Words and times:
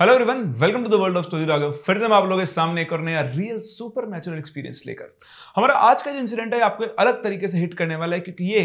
Hello 0.00 0.12
everyone 0.12 0.42
welcome 0.60 0.84
to 0.84 0.88
the 0.90 0.94
world 1.00 1.16
of 1.16 1.24
story 1.24 1.44
Raghav 1.46 1.72
फिर 1.86 1.98
से 1.98 2.08
मैं 2.08 2.16
आप 2.16 2.24
लोगों 2.24 2.36
के 2.38 2.44
सामने 2.46 2.82
एक 2.82 2.92
और 2.92 3.00
नया 3.00 3.20
रियल 3.22 3.58
सुपर 3.62 4.06
नेचुरल 4.08 4.38
एक्सपीरियंस 4.38 4.82
लेकर। 4.86 5.10
हमारा 5.56 5.74
आज 5.88 6.02
का 6.02 6.12
जो 6.12 6.18
इंसिडेंट 6.18 6.54
है, 6.54 6.60
आपको 6.60 6.84
अलग 6.84 7.22
तरीके 7.24 7.48
से 7.48 7.58
हिट 7.58 7.74
करने 7.78 7.96
वाला 7.96 8.16
है, 8.16 8.20
क्योंकि 8.20 8.44
ये 8.44 8.62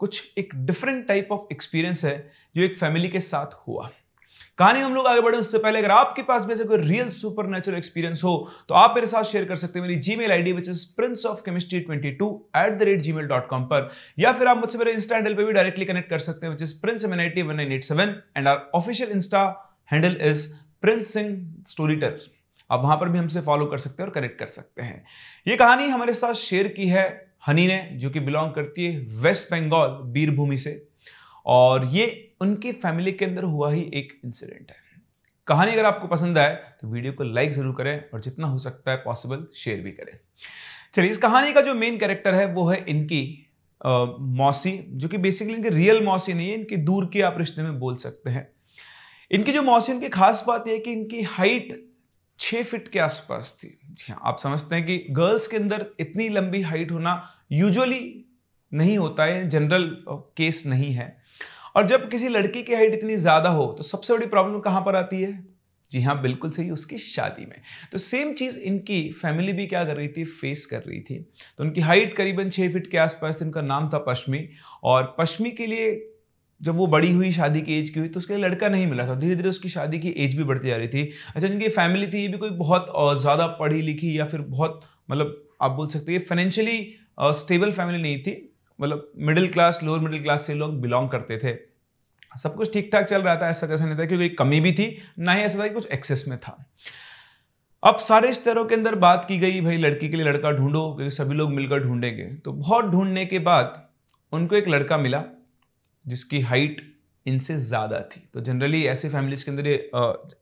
कुछ 0.00 0.22
एक 0.38 0.54
डिफरेंट 0.56 1.06
टाइप 1.08 1.32
ऑफ़ 1.32 1.52
एक्सपीरियंस 1.52 2.04
है, 2.04 2.30
जो 2.56 2.62
एक 2.62 2.78
फैमिली 2.78 3.08
के 3.08 3.20
साथ 3.20 3.54
हुआ। 3.66 3.90
कहानी 4.58 4.80
हम 4.80 4.94
लोग 4.94 5.06
आगे 5.06 5.20
बढ़े, 5.20 5.38
उससे 5.38 5.58
पहले 5.58 5.78
अगर 5.78 5.90
आपके 5.90 6.22
पास 6.22 6.46
में 6.46 6.54
से 6.54 6.64
कोई 6.64 6.78
रियल 6.78 7.10
सुपर 7.12 7.46
नेचुरल 7.46 7.76
एक्सपीरियंस 7.78 8.24
हो 8.24 8.34
तो 8.68 8.74
आप 8.76 8.94
मेरे 8.94 9.06
साथ 9.06 9.24
शेयर 9.24 9.44
कर 9.44 9.56
सकते 9.56 9.78
हैं। 9.78 9.86
मेरी 9.86 9.98
Gmail 10.00 10.32
ID 10.32 10.52
which 10.52 10.68
is 10.68 10.84
prince 10.96 11.26
of 11.26 11.42
chemistry 11.44 11.80
twenty 11.80 12.10
two 12.12 12.30
at 12.56 12.78
the 12.78 12.82
rate 12.82 13.00
G 13.00 13.12
mail 13.12 13.26
dot 13.26 13.48
com 13.48 13.64
पर, 13.64 13.90
या 14.18 14.32
फिर 14.32 14.48
आप 14.48 14.58
मुझसे 14.58 14.78
मेरे 14.78 14.92
इंस्टा 14.92 15.16
हैंडल 15.16 15.34
पर 15.34 15.44
भी 15.44 15.52
डायरेक्टली 15.52 15.84
कनेक्ट 15.84 16.10
कर 16.10 16.18
सकते 16.28 16.46
हैं 16.46 16.52
which 16.52 16.62
is 16.62 16.74
prince 16.82 17.04
M 17.04 17.14
N 17.14 17.20
I 17.20 17.28
T 17.28 17.42
one 17.42 17.56
nine 17.56 17.72
eight 17.72 17.84
seven 17.84 18.14
and 18.36 18.48
our 18.48 18.70
official 18.74 19.10
insta 19.10 19.44
handle 19.90 20.16
is 20.30 20.46
prince 20.82 21.12
Singh 21.12 21.36
story 21.68 21.96
teller 21.96 22.20
आप 22.70 22.80
वहाँ 22.82 22.96
पर 22.96 23.08
भी 23.08 23.18
हमसे 23.18 23.40
फॉलो 23.42 23.66
कर 23.66 23.78
सकते 23.78 24.02
हैं 24.02 24.08
और 24.08 24.14
कनेक्ट 24.14 24.38
कर 24.38 24.46
सकते 24.48 24.82
हैं। 24.82 25.04
ये 25.46 25.56
कहानी 25.56 25.88
हमारे 25.88 26.14
साथ 26.14 26.34
शेयर 26.36 26.68
की 26.68 26.88
है 26.88 27.06
हनी 27.46 27.66
ने 27.66 27.78
जो 27.94 28.10
कि 28.10 28.20
बिलोंग 28.20 28.52
करती 28.52 28.86
है 28.86 28.98
वेस्ट 29.20 29.50
बंगाल 29.52 29.90
बीरभूमि 30.12 30.58
से। 30.58 30.82
और 31.46 31.84
ये 31.86 32.06
उनकी 32.40 32.72
फैमिली 32.74 33.12
के 33.12 33.24
अंदर 33.24 33.44
हुआ 33.44 33.70
ही 33.72 33.80
एक 33.94 34.12
इंसिडेंट 34.24 34.70
है। 34.70 34.76
कहानी 35.48 35.72
अगर 35.72 35.84
आपको 35.84 36.08
पसंद 36.08 36.38
आए 36.38 36.54
तो 36.80 36.88
वीडियो 36.88 37.12
को 37.12 37.24
लाइक 37.24 37.52
ज़रूर 37.52 37.74
करें 37.74 38.10
और 38.14 38.20
जितना 38.20 38.46
हो 38.46 38.58
सकता 38.58 38.90
है 38.90 38.96
पॉसिबल 38.96 39.46
शेयर 39.56 39.80
भी 39.80 39.90
करें। 39.92 40.18
चलिए 40.94 41.10
इस 41.10 41.18
कहानी 41.18 41.52
का 41.52 41.60
जो 41.60 41.74
मेन 41.74 41.98
कैरेक्टर 41.98 42.34
है 42.34 42.46
वो 42.52 42.68
है 42.68 42.84
इनकी 42.88 43.22
आ, 43.80 44.04
मौसी 44.20 44.78
जो 44.90 45.08
कि 45.08 45.18
बेसिकली 45.18 45.54
इनकी 45.54 45.68
रियल 45.70 46.04
मौसी 46.04 46.34
नहीं 46.34 46.48
है 46.48 46.54
इनकी 46.54 46.76
दूर 46.84 47.06
की 47.12 47.20
आप 47.20 47.38
रिश्ते 47.38 47.62
में 47.62 47.78
बोल 47.78 47.96
सकते 47.96 48.30
हैं। 48.30 48.48
इनकी 49.30 49.52
जो 49.52 49.62
मौसी, 49.62 49.92
उनकी 49.92 50.08
खास 50.08 50.44
बात 50.46 50.68
यह 50.68 50.78
कि 50.78 50.92
इनकी 50.92 51.22
हाइट 51.22 51.84
छः 52.38 52.62
फिट 52.62 52.88
के 52.88 52.98
आसपास 52.98 53.56
थी। 53.60 53.68
जी 53.90 54.12
हाँ 54.12 54.20
आप 54.24 54.38
समझते 54.38 54.74
हैं 54.74 54.84
कि 54.86 54.96
गर्ल्स 55.10 55.46
के 55.46 55.56
अंदर 55.56 55.86
इतनी 56.00 56.28
लंबी 56.28 56.60
हाइट 56.62 56.92
होना 56.92 57.22
यूजुअली 57.52 58.00
नहीं 58.72 58.96
होता 58.98 59.24
है 59.24 59.48
जनरल 59.48 59.84
केस 60.08 60.62
नहीं 60.66 60.92
है। 60.92 61.16
और 61.76 61.86
जब 61.86 62.08
किसी 62.10 62.28
लड़की 62.28 62.62
की 62.62 62.74
हाइट 62.74 62.94
इतनी 62.94 63.16
ज़्यादा 63.16 63.50
हो 63.50 63.66
तो 63.72 63.82
सबसे 63.82 64.12
बड़ी 64.12 64.26
प्रॉब्लम 64.26 64.60
कहाँ 64.60 64.80
पर 64.80 64.96
आती 64.96 65.20
है? 65.22 65.46
जी 65.90 66.00
हाँ 66.02 66.20
बिल्कुल 66.22 66.50
सही, 66.50 66.70
उसकी 66.70 66.98
शादी 66.98 67.44
में। 67.46 67.60
तो 67.92 67.98
सेम 67.98 68.32
चीज़ 68.34 68.58
इनकी 68.58 69.00
फैमिली 69.12 69.52
भी 69.52 69.66
क्या 69.66 69.84
कर 69.84 69.96
रही 69.96 70.08
थी? 70.08 70.24
फेस 70.24 70.64
कर 70.66 70.82
रही 70.82 71.00
थी। 71.00 71.18
तो 71.58 71.64
उनकी 71.64 71.80
हाइट 71.80 72.16
करीबन 72.16 72.50
छः 72.50 72.72
फिट 72.72 72.90
के 72.90 72.98
आसपास 72.98 73.40
थी 73.40 73.44
इनका 73.44 73.60
नाम 73.62 73.88
था 73.88 73.98
पश्मी। 73.98 74.48
और 74.82 75.14
पश्मी 75.18 75.50
के 75.50 75.66
लिए 75.66 75.90
जब 76.60 76.76
वो 76.76 76.86
बड़ी 76.86 77.10
हुई, 77.12 77.30
शादी 77.32 77.60
की 77.62 77.78
एज 77.78 77.90
की 77.90 78.00
हुई 78.00 78.08
तो 78.08 78.18
उसके 78.18 78.34
लिए 78.34 78.42
लड़का 78.44 78.68
नहीं 78.68 78.86
मिला 78.86 79.06
था। 79.06 79.14
धीरे 79.14 79.34
धीरे 79.36 79.48
उसकी 79.48 79.68
शादी 79.68 79.98
की 79.98 80.14
एज 80.18 80.36
भी 80.36 80.44
बढ़ती 80.44 80.68
जा 80.68 80.76
रही 80.76 80.88
थी। 80.88 81.02
अच्छा 81.28 81.46
जिनकी 81.46 81.68
फैमिली 81.70 82.06
थी, 82.06 82.22
ये 82.22 82.28
भी 82.28 82.38
कोई 82.38 82.50
बहुत 82.58 82.92
ज़्यादा 83.20 83.46
पढ़ी 83.56 83.82
लिखी 83.82 84.18
या 84.18 84.26
फिर 84.26 84.40
बहुत 84.40 84.80
मतलब 85.10 85.42
आप 85.62 85.70
बोल 85.70 85.88
सकते 85.88 86.12
हैं 86.12 86.24
फाइनेंशियली 86.28 86.94
स्टेबल 87.20 87.72
फैमिली 87.72 88.02
नहीं 88.02 88.18
थी। 88.18 88.34
मतलब 88.78 89.10
middle 89.18 89.48
class 89.48 89.80
lower 89.82 90.00
middle 90.00 90.22
class 90.22 90.46
से 90.46 90.54
लोग 90.54 90.80
बिलोंग 90.80 91.08
करते 91.10 91.38
थे। 91.38 91.56
सब 92.32 92.54
कुछ 92.54 92.72
ठीक 92.72 92.90
ठाक 92.92 93.04
चल 93.04 93.22
रहा 93.22 93.36
था, 93.36 93.48
ऐसा 93.50 93.66
जैसा 93.66 93.84
नहीं 93.84 93.98
था 93.98 94.04
क्योंकि 94.06 94.28
कमी 94.30 94.60
भी 94.60 94.72
थी, 94.72 94.96
ना 95.18 95.32
ही 95.32 95.42
ऐसा 95.42 95.58
था 95.58 95.66
कि 95.66 95.74
कुछ 95.74 95.86
एक्सेस 95.88 96.24
में 96.28 96.38
था। 96.38 96.56
अब 97.82 97.98
सारे 97.98 98.28
रिश्तेदारों 98.28 98.64
के 98.64 98.74
अंदर 98.74 98.94
बात 98.96 99.24
की 99.28 99.38
गई, 99.38 99.60
भाई 99.60 99.76
लड़की 99.76 100.08
के 100.08 100.16
लिए 100.16 100.26
लड़का 100.26 100.50
ढूंढो, 100.52 100.92
क्योंकि 100.94 101.14
सभी 101.16 101.34
लोग 101.34 101.50
मिलकर 101.52 101.82
ढूंढेंगे। 101.82 102.24
तो 102.44 102.52
बहुत 102.52 102.84
ढूँढने 102.84 103.24
के 103.26 103.38
बाद 103.40 103.82
उनको 104.32 104.56
एक 104.56 104.68
लड़का 104.68 104.98
मिला 104.98 105.24
जिसकी 106.08 106.40
हाइट 106.42 106.80
इनसे 107.26 107.56
ज़्यादा 107.58 107.98
थी। 108.10 108.20
तो 108.34 108.40
जनरली 108.40 108.84
ऐसे 108.86 109.08
फैमिलीज़ 109.08 109.44
के 109.44 109.50
अंदर 109.50 109.66
ये 109.66 109.74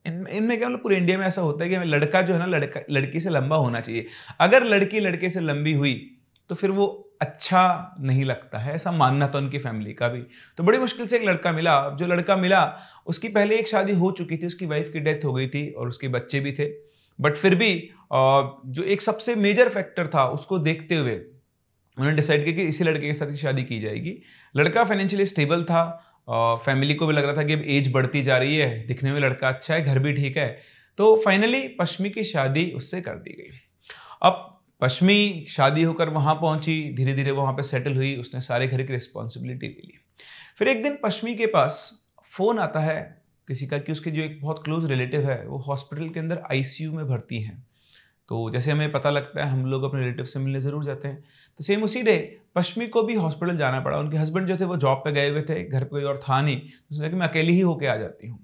इनमें 0.06 0.58
क्या 0.58 0.68
मतलब 0.68 0.82
पूरे 0.82 0.96
इंडिया 0.96 1.18
में 1.18 1.26
ऐसा 1.26 1.42
होता 1.42 1.64
है 1.64 1.70
कि 1.70 1.76
लड़का 1.86 2.22
जो 2.22 2.32
है 2.32 2.38
ना, 2.38 2.46
लड़का, 2.46 2.80
लड़की 2.90 3.20
से 3.20 3.30
लंबा 3.30 3.56
होना 3.56 3.80
चाहिए। 3.80 4.06
अगर 4.40 4.64
लड़की 4.64 5.00
लड़के 5.00 5.30
से 5.30 5.40
लंबी 5.42 5.72
हुई 5.74 5.94
तो 6.50 6.54
फिर 6.54 6.70
वो 6.70 6.86
अच्छा 7.22 7.94
नहीं 8.00 8.24
लगता 8.24 8.58
है, 8.58 8.74
ऐसा 8.74 8.90
मानना 8.92 9.26
था 9.28 9.38
उनकी 9.38 9.58
फैमिली 9.58 9.92
का 9.94 10.08
भी। 10.08 10.20
तो 10.58 10.64
बड़ी 10.64 10.78
मुश्किल 10.78 11.06
से 11.06 11.16
एक 11.16 11.24
लड़का 11.24 11.52
मिला। 11.52 11.78
जो 11.90 12.06
लड़का 12.06 12.36
मिला, 12.36 12.62
उसकी 13.06 13.28
पहले 13.28 13.56
एक 13.58 13.68
शादी 13.68 13.92
हो 13.94 14.10
चुकी 14.12 14.36
थी, 14.36 14.46
उसकी 14.46 14.66
वाइफ 14.66 14.90
की 14.92 15.00
डेथ 15.00 15.24
हो 15.24 15.32
गई 15.32 15.48
थी 15.48 15.68
और 15.70 15.88
उसके 15.88 16.08
बच्चे 16.08 16.40
भी 16.40 16.52
थे। 16.52 16.66
बट 17.18 17.36
फिर 17.36 17.54
भी 17.54 17.72
जो 18.12 18.82
एक 18.84 19.02
सबसे 19.02 19.34
मेजर 19.36 19.68
फैक्टर 19.68 20.06
था, 20.06 20.24
उसको 20.28 20.58
देखते 20.60 20.96
हुए 20.96 21.20
उन्होंने 21.96 22.16
डिसाइड 22.16 22.44
किया 22.44 22.56
कि 22.56 22.62
इसी 22.62 22.84
लड़के 22.84 23.06
के 23.06 23.12
साथ 23.12 23.30
की 23.30 23.36
शादी 23.36 23.62
की 23.64 23.80
जाएगी। 23.80 24.16
लड़का 24.54 24.84
फाइनेंशियली 24.84 25.24
स्टेबल 25.24 25.64
था 25.64 25.84
फैमिली 26.64 26.94
को 26.94 27.06
भी 27.06 27.14
लग 27.14 27.24
रहा 27.24 27.36
था 27.36 27.42
कि 27.42 27.52
अब 27.52 27.62
एज 27.66 27.90
बढ़ती 27.92 28.22
जा 28.22 28.38
रही 28.38 28.56
है, 28.56 28.86
दिखने 28.86 29.12
में 29.12 29.20
लड़का 29.20 29.48
अच्छा 29.48 29.74
है, 29.74 29.84
घर 29.84 29.98
भी 29.98 30.12
ठीक 30.12 30.36
है। 30.36 30.48
तो 30.98 31.14
फाइनली 31.24 31.66
पश्चिमी 31.78 32.10
की 32.10 32.24
शादी 32.24 32.70
उससे 32.70 33.00
कर 33.00 33.14
दी 33.16 33.30
गई। 33.32 33.58
अब 34.22 34.42
पश्चिमी 34.80 35.46
शादी 35.48 35.82
होकर 35.82 36.08
वहाँ 36.08 36.34
पहुँची 36.34 36.94
धीरे 36.96 37.14
धीरे 37.14 37.30
वहाँ 37.30 37.52
पर 37.52 37.62
सेटल 37.62 37.96
हुई, 37.96 38.14
उसने 38.16 38.40
सारे 38.40 38.66
घर 38.66 38.82
की 38.82 38.92
रिस्पॉन्सिबिलिटी 38.92 39.66
ले 39.66 39.86
ली। 39.86 39.98
फिर 40.58 40.68
एक 40.68 40.82
दिन 40.82 40.98
पश्चिमी 41.02 41.34
के 41.34 41.46
पास 41.46 41.90
फ़ोन 42.32 42.58
आता 42.58 42.80
है 42.80 43.24
किसी 43.48 43.66
का 43.66 43.78
कि 43.78 43.92
उसके 43.92 44.10
जो 44.10 44.22
एक 44.22 44.40
बहुत 44.42 44.62
क्लोज 44.64 44.90
रिलेटिव 44.90 45.30
है, 45.30 45.46
वो 45.46 45.58
हॉस्पिटल 45.58 46.08
के 46.08 46.20
अंदर 46.20 46.42
आईसीयू 46.52 46.92
में 46.92 47.06
भर्ती 47.08 47.42
हैं। 47.42 47.65
तो 48.28 48.48
जैसे 48.50 48.70
हमें 48.70 48.92
पता 48.92 49.10
लगता 49.10 49.44
है, 49.44 49.50
हम 49.50 49.66
लोग 49.66 49.82
अपने 49.82 50.00
रिलेटिव 50.00 50.24
से 50.24 50.38
मिलने 50.38 50.60
ज़रूर 50.60 50.84
जाते 50.84 51.08
हैं। 51.08 51.22
तो 51.60 51.64
सेम 51.64 51.82
उसी 51.84 52.02
डे 52.02 52.16
पश्चिमी 52.56 52.86
को 52.86 53.02
भी 53.02 53.14
हॉस्पिटल 53.14 53.56
जाना 53.56 53.80
पड़ा। 53.80 53.98
उनके 53.98 54.16
हस्बैंड 54.16 54.48
जो 54.48 54.56
थे, 54.56 54.64
वो 54.64 54.76
जॉब 54.76 54.98
पे 54.98 55.12
गए 55.12 55.28
हुए 55.30 55.42
थे, 55.42 55.62
घर 55.64 55.84
पे 55.84 55.88
कोई 55.88 56.04
और 56.04 56.20
था 56.20 56.40
नहीं। 56.42 56.58
तो 56.58 56.94
सोचा 56.96 57.08
कि 57.08 57.16
मैं 57.16 57.28
अकेली 57.28 57.52
ही 57.52 57.60
होके 57.60 57.86
आ 57.86 57.96
जाती 57.96 58.28
हूँ। 58.28 58.38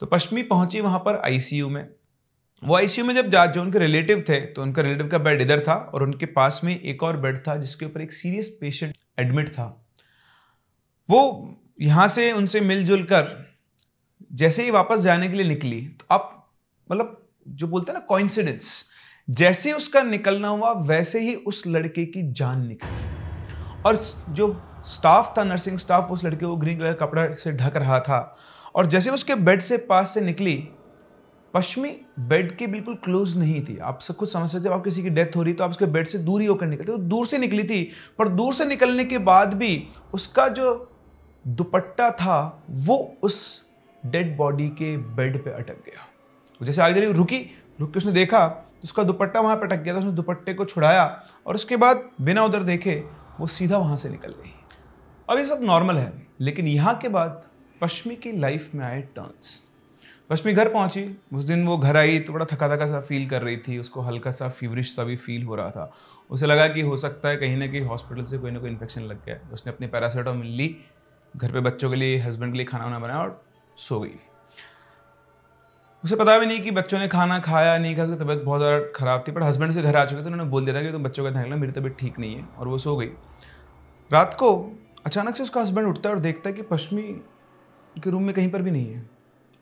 तो 0.00 0.06
पश्चिमी 0.06 0.42
पहुँची 0.44 0.80
वहाँ 0.80 0.98
पर 0.98 1.20
आईसीयू 1.26 1.68
में। 1.68 1.86
वो 2.62 2.76
आईसीयू 2.76 3.06
में 3.06 3.14
जब 3.14 3.30
जा, 3.30 3.44
जो 3.46 3.62
उनके 3.62 3.78
रिलेटिव 3.78 4.24
थे 4.28 4.40
तो 4.46 4.62
उनका 4.62 4.82
रिलेटिव 4.82 5.08
का 5.08 5.18
बेड 5.18 5.40
इधर 5.42 5.60
था 5.60 5.74
और 5.74 6.02
उनके 6.02 6.26
पास 6.28 6.60
में 6.64 6.78
एक 6.78 7.02
और 7.02 7.16
बेड 7.16 7.38
था, 7.46 7.56
जिसके 7.56 7.86
ऊपर 7.86 8.00
एक 8.00 8.12
सीरियस 8.12 8.48
पेशेंट 8.60 8.94
एडमिट 9.18 9.48
था। 9.48 9.66
वो 11.08 11.56
यहाँ 11.80 12.08
से 12.08 12.30
उनसे 12.32 12.60
मिलजुल 12.62 13.02
कर, 13.02 13.28
जैसे 14.32 14.64
ही 14.64 14.70
वापस 14.70 15.00
जाने 15.00 15.28
के 15.28 15.36
लिए 15.36 15.46
निकली 15.46 15.80
तो 15.90 16.06
अब 16.10 16.28
मतलब 16.90 17.16
जो 17.46 17.66
बोलते 17.66 17.92
हैं 17.92 17.98
ना 17.98 18.04
कॉइंसिडेंस 18.06 18.89
जैसे 19.30 19.72
उसका 19.72 20.02
निकलना 20.02 20.48
हुआ, 20.48 20.72
वैसे 20.72 21.20
ही 21.20 21.34
उस 21.34 21.66
लड़के 21.66 22.04
की 22.06 22.22
जान 22.32 22.66
निकली। 22.66 23.82
और 23.86 24.00
जो 24.30 24.62
स्टाफ 24.86 25.34
था, 25.38 25.44
नर्सिंग 25.44 25.78
स्टाफ, 25.78 26.10
उस 26.10 26.24
लड़के 26.24 26.46
को 26.46 26.56
ग्रीन 26.56 26.78
कलर 26.78 26.92
कपड़ा 26.92 27.26
से 27.34 27.52
ढक 27.52 27.76
रहा 27.76 28.00
था। 28.00 28.36
और 28.74 28.86
जैसे 28.86 29.10
उसके 29.10 29.34
बेड 29.34 29.60
से 29.60 29.76
पास 29.78 30.14
से 30.14 30.20
निकली, 30.20 30.56
पश्चिमी 31.54 31.90
बेड 32.18 32.56
के 32.56 32.66
बिल्कुल 32.66 32.94
क्लोज 32.94 33.36
नहीं 33.38 33.62
थी। 33.64 33.76
आप 33.78 34.00
सब 34.00 34.16
कुछ 34.16 34.32
समझ 34.32 34.50
सकते 34.50 34.64
जब 34.64 34.72
आप 34.72 34.84
किसी 34.84 35.02
की 35.02 35.10
डेथ 35.10 35.36
हो 35.36 35.42
रही 35.42 35.54
तो 35.54 35.64
आप 35.64 35.70
उसके 35.70 35.86
बेड 35.86 36.06
से 36.06 36.18
दूर 36.18 36.40
ही 36.40 36.46
होकर 36.46 36.66
निकलते 36.66 36.92
तो 36.92 36.98
दूर 36.98 37.26
से 37.26 37.38
निकली 37.38 37.64
थी, 37.64 37.82
पर 38.18 38.28
दूर 38.28 38.54
से 38.54 38.64
निकलने 38.64 39.04
के 39.04 39.18
बाद 39.18 39.54
भी 39.54 39.88
उसका 40.14 40.48
जो 40.48 40.90
दुपट्टा 41.44 42.10
था, 42.10 42.62
वो 42.70 42.96
उस 43.22 43.66
डेड 44.06 44.36
बॉडी 44.36 44.68
के 44.68 44.96
बेड 44.96 45.42
पे 45.44 45.50
अटक 45.50 45.84
गया। 45.86 46.06
जैसे 46.60 46.82
आगे 46.82 47.12
रुकी, 47.12 47.38
रुक 47.80 47.92
के 47.92 47.98
उसने 47.98 48.12
देखा 48.12 48.46
उसका 48.84 49.02
दुपट्टा 49.02 49.40
वहाँ 49.40 49.56
पर 49.56 49.66
अटक 49.66 49.82
गया 49.82 49.94
था, 49.94 49.98
उसने 49.98 50.12
दुपट्टे 50.12 50.54
को 50.54 50.64
छुड़ाया 50.64 51.04
और 51.46 51.54
उसके 51.54 51.76
बाद 51.76 52.08
बिना 52.20 52.44
उधर 52.44 52.62
देखे 52.64 53.02
वो 53.40 53.46
सीधा 53.48 53.78
वहाँ 53.78 53.96
से 53.96 54.08
निकल 54.08 54.32
गई। 54.32 54.52
अब 55.28 55.38
ये 55.38 55.44
सब 55.46 55.62
नॉर्मल 55.62 55.96
है, 55.96 56.12
लेकिन 56.40 56.66
यहाँ 56.68 56.94
के 56.94 57.08
बाद 57.08 57.42
पश्चिमी 57.80 58.16
की 58.16 58.32
लाइफ 58.32 58.74
में 58.74 58.84
आए 58.84 59.00
टर्न्स 59.16 59.60
पश्चिमी 60.30 60.52
घर 60.54 60.68
पहुँची, 60.68 61.04
उस 61.32 61.44
दिन 61.44 61.66
वो 61.66 61.76
घर 61.78 61.96
आई 61.96 62.18
तो 62.18 62.32
बड़ा 62.32 62.44
थका 62.44 62.68
थका 62.68 62.86
सा 62.86 63.00
फील 63.00 63.28
कर 63.28 63.42
रही 63.42 63.56
थी, 63.58 63.78
उसको 63.78 64.00
हल्का 64.00 64.30
सा 64.30 64.48
फीवरिश 64.50 64.94
सा 64.96 65.04
भी 65.04 65.16
फील 65.16 65.44
हो 65.44 65.54
रहा 65.54 65.70
था। 65.70 65.92
उसे 66.30 66.46
लगा 66.46 66.66
कि 66.68 66.80
हो 66.80 66.96
सकता 66.96 67.28
है 67.28 67.36
कहीं 67.36 67.56
ना 67.56 67.66
कहीं 67.66 67.80
हॉस्पिटल 67.82 68.24
से 68.24 68.38
कोई 68.38 68.50
ना 68.50 68.58
कोई 68.58 68.70
इन्फेक्शन 68.70 69.02
लग 69.02 69.24
गया। 69.26 69.38
उसने 69.52 69.72
अपनी 69.72 69.86
पैरासीटामोल 69.86 70.46
ली, 70.46 70.76
घर 71.34 71.52
पे 71.52 71.60
बच्चों 71.60 71.90
के 71.90 71.96
लिए 71.96 72.18
हस्बैंड 72.18 72.52
के 72.52 72.58
लिए 72.58 72.66
खाना 72.66 72.84
वाना 72.84 72.98
बनाया 72.98 73.20
और 73.20 73.42
सो 73.78 74.00
गई। 74.00 74.18
उसे 76.04 76.16
पता 76.16 76.38
भी 76.38 76.46
नहीं 76.46 76.60
कि 76.60 76.70
बच्चों 76.70 76.98
ने 76.98 77.06
खाना 77.08 77.38
खाया 77.40 77.76
नहीं, 77.78 77.94
खाया, 77.96 78.06
उसकी 78.06 78.24
तबीयत 78.24 78.42
बहुत 78.44 78.60
ज़्यादा 78.60 78.78
ख़राब 78.96 79.24
थी, 79.26 79.32
पर 79.32 79.42
हस्बैंड 79.42 79.72
से 79.74 79.82
घर 79.82 79.96
आ 79.96 80.04
चुके 80.04 80.22
थे, 80.22 80.26
उन्होंने 80.26 80.50
बोल 80.50 80.64
दिया 80.64 80.76
था 80.76 80.82
कि 80.82 80.92
तुम 80.92 81.02
बच्चों 81.04 81.24
का 81.24 81.30
ध्यान 81.30 81.44
रखना 81.44 81.56
मेरी 81.56 81.72
तबीयत 81.72 81.96
ठीक 81.98 82.18
नहीं 82.18 82.36
है, 82.36 82.44
और 82.58 82.68
वो 82.68 82.78
सो 82.78 82.96
गई। 82.96 83.10
रात 84.10 84.34
को 84.34 84.50
अचानक 85.06 85.36
से 85.36 85.42
उसका 85.42 85.60
हस्बैंड 85.60 85.88
उठता 85.88 86.08
है 86.08 86.14
और 86.14 86.20
देखता 86.20 86.48
है 86.50 86.54
कि 86.54 86.62
पश्चिमी 86.64 87.02
के 87.96 88.10
रूम 88.10 88.22
में 88.22 88.34
कहीं 88.34 88.50
पर 88.50 88.62
भी 88.62 88.70
नहीं 88.70 88.92
है। 88.92 89.08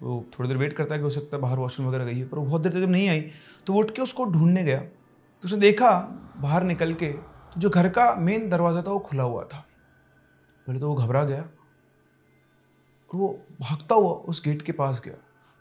वो 0.01 0.25
थोड़ी 0.33 0.49
देर 0.49 0.59
वेट 0.59 0.73
करता 0.73 0.95
है 0.95 0.99
कि 1.01 1.05
हो 1.05 1.11
सकता 1.11 1.37
है 1.37 1.41
बाहर 1.43 1.59
वॉशरूम 1.59 1.89
वगैरह 1.89 2.05
गई 2.05 2.19
है, 2.19 2.27
पर 2.27 2.39
वो 2.39 2.45
बहुत 2.45 2.63
देर 2.63 2.73
तक 2.73 2.79
जब 2.79 2.91
नहीं 2.91 3.09
आई 3.09 3.21
तो 3.67 3.73
वो 3.73 3.81
उठ 3.81 3.91
के 3.91 4.03
उसको 4.03 4.25
ढूँढने 4.27 4.65
गया। 4.65 4.79
तो 4.79 5.45
उसने 5.45 5.59
देखा 5.61 5.91
बाहर 6.39 6.63
निकल 6.65 6.95
के 6.95 7.13
तो 7.53 7.61
जो 7.61 7.71
घर 7.71 7.89
का 7.89 8.15
मेन 8.17 8.49
दरवाज़ा 8.49 8.83
था 8.83 8.91
वो 8.91 8.99
खुला 9.01 9.23
हुआ 9.23 9.45
था। 9.45 9.65
पहले 10.67 10.81
तो 10.81 10.89
वो 10.89 10.95
घबरा 10.97 11.25
गया 11.25 11.45
वो 13.11 13.39
भागता 13.61 13.95
हुआ 13.95 14.13
उस 14.29 14.43
गेट 14.45 14.63
के 14.63 14.73
पास 14.75 15.01
गया। 15.05 15.15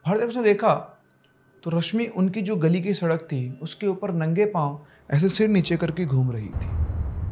हर 0.08 0.18
उसने 0.18 0.44
देखा। 0.44 0.74
तो 1.64 1.70
रश्मि 1.70 2.06
उनकी 2.08 2.42
जो 2.42 2.56
गली 2.56 2.82
की 2.82 2.94
सड़क 2.94 3.22
थी, 3.22 3.60
उसके 3.62 3.88
ऊपर 3.88 4.12
नंगे 4.14 4.46
पाँव 4.46 4.86
ऐसे 5.12 5.30
सिर 5.30 5.50
नीचे 5.50 5.78
करके 5.78 6.06
घूम 6.06 6.32
रही 6.32 6.48
थी। 6.48 6.68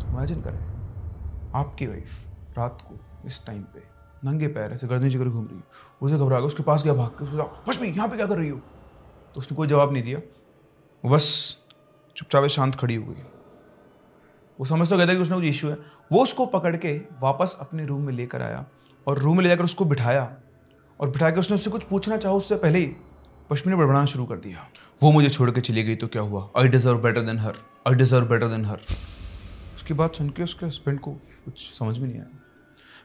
इमेजिन 0.07 0.41
करें, 0.41 0.59
आपकी 1.55 1.87
वाइफ 1.87 2.57
रात 2.57 2.81
को 2.81 2.99
इस 3.27 3.45
टाइम 3.45 3.61
पे 3.63 3.83
नंगे 4.23 4.47
पैर 4.47 4.71
ऐसे 4.71 4.87
गर्दन 4.87 5.05
नीचे 5.05 5.17
घूम 5.19 5.45
रही 5.45 5.57
है। 5.57 5.63
उसे 6.01 6.17
घबरा 6.17 6.37
गया 6.37 6.47
उसके 6.47 6.63
पास 6.63 6.83
गया, 6.83 6.93
भाग 6.93 7.09
के 7.09 7.23
उसको 7.25 7.69
रश्मि, 7.69 7.87
यहाँ 7.87 8.07
पे 8.07 8.15
क्या 8.15 8.25
कर 8.27 8.37
रही 8.37 8.49
हो? 8.49 8.57
तो 9.35 9.39
उसने 9.39 9.55
कोई 9.57 9.67
जवाब 9.67 9.93
नहीं 9.93 10.03
दिया। 10.03 10.19
बस 11.03 11.57
चुपचाप 12.15 12.45
शांत 12.47 12.75
खड़ी 12.75 12.95
हो 12.95 13.05
गई 13.05 13.23
वो 14.59 14.65
समझ 14.65 14.89
तो 14.89 14.97
गया 14.97 15.07
था 15.07 15.13
कि 15.13 15.19
उसने 15.19 15.35
कुछ 15.35 15.45
इशू 15.45 15.69
है। 15.69 15.77
वो 16.11 16.21
उसको 16.23 16.45
पकड़ 16.45 16.75
के 16.77 16.93
वापस 17.21 17.55
अपने 17.61 17.85
रूम 17.85 18.01
में 18.01 18.13
लेकर 18.13 18.41
आया 18.41 18.65
और 19.07 19.19
रूम 19.19 19.37
में 19.37 19.43
ले 19.43 19.49
जाकर 19.49 19.63
उसको 19.63 19.85
बिठाया। 19.85 20.23
और 20.99 21.09
बिठा 21.09 21.29
के 21.29 21.39
उसने 21.39 21.55
उससे 21.55 21.69
कुछ 21.69 21.83
पूछना 21.83 22.17
चाहो, 22.17 22.37
उससे 22.37 22.55
पहले 22.55 22.79
ही 22.79 22.85
पश्मी 23.49 23.71
ने 23.71 23.77
बड़बड़ाना 23.77 24.05
शुरू 24.05 24.25
कर 24.25 24.35
दिया। 24.35 24.67
वो 25.03 25.11
मुझे 25.11 25.29
छोड़ 25.29 25.51
के 25.51 25.61
चली 25.61 25.83
गई 25.83 25.95
तो 25.95 26.07
क्या 26.07 26.21
हुआ? 26.21 26.49
I 26.57 26.67
deserve 26.67 26.97
better 26.97 27.21
than 27.21 27.39
her 27.39 27.55
I 27.87 27.95
deserve 27.95 28.25
better 28.25 28.47
than 28.47 28.65
her 28.65 28.79
उसकी 29.75 29.93
बात 29.93 30.15
सुन 30.15 30.29
के 30.29 30.43
उसके 30.43 30.65
हस्बैंड 30.65 30.99
को 30.99 31.11
कुछ 31.11 31.77
समझ 31.79 31.97
में 31.99 32.07
नहीं 32.07 32.19
आया। 32.19 32.29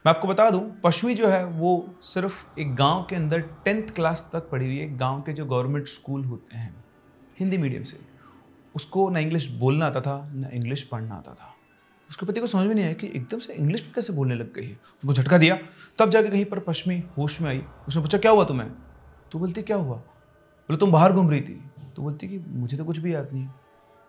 मैं 0.07 0.11
आपको 0.11 0.29
बता 0.29 0.51
दूँ, 0.51 0.81
पश्चिमी 0.85 1.15
जो 1.15 1.29
है, 1.29 1.45
वो 1.45 1.95
सिर्फ़ 2.03 2.61
एक 2.61 2.75
गाँव 2.75 3.07
के 3.11 3.17
अंदर 3.17 3.41
टेंथ 3.41 3.83
क्लास 3.83 4.31
तक 4.33 4.51
पढ़ी 4.51 4.67
हुई 4.67 4.79
है। 4.79 4.97
गाँव 4.97 5.21
के 5.21 5.33
जो 5.33 5.45
गवर्नमेंट 5.45 5.89
स्कूल 5.89 6.25
होते 6.25 6.57
हैं, 6.57 6.85
हिंदी 7.41 7.59
मीडियम 7.59 7.83
से, 7.83 8.01
उसको 8.75 9.11
ना 9.11 9.19
इंग्लिश 9.19 9.51
बोलना 9.51 9.87
आता 9.87 10.01
था, 10.01 10.31
ना 10.35 10.49
इंग्लिश 10.49 10.83
पढ़ना 10.83 11.15
आता 11.15 11.35
था। 11.35 11.55
उसके 12.11 12.27
पति 12.27 12.41
को 12.41 12.47
समझ 12.47 12.67
में 12.67 12.75
नहीं 12.75 12.85
आया 12.85 12.95
कि 12.95 13.07
एकदम 13.07 13.39
से 13.39 13.53
इंग्लिश 13.53 13.83
में 13.83 13.93
कैसे 13.93 14.13
बोलने 14.13 14.35
लग 14.35 14.55
गई 14.55 14.65
है। 14.65 14.73
उनको 14.73 15.13
झटका 15.13 15.39
दिया, 15.39 15.59
तब 15.99 16.11
जाके 16.11 16.29
कहीं 16.29 16.45
पर 16.45 16.59
पश्चिमी 16.59 17.05
होश 17.19 17.41
में 17.41 17.49
आई। 17.49 17.63
उसने 17.89 18.03
पूछा, 18.03 18.19
क्या 18.19 18.31
हुआ 18.31 18.45
तुम्हें? 18.45 18.71
तो 19.33 19.39
बोलती, 19.39 19.63
क्या 19.63 19.77
हुआ? 19.77 19.97
बोले, 19.97 20.77
तुम 20.77 20.93
बाहर 20.93 21.13
घूम 21.13 21.31
रही 21.31 21.41
थी। 21.41 21.65
तो 21.97 22.03
बोलती 22.03 22.29
कि, 22.29 22.39
मुझे 22.39 22.77
तो 22.77 22.85
कुछ 22.85 22.99
भी 22.99 23.15
याद 23.15 23.29
नहीं 23.33 23.43
है। 23.43 23.55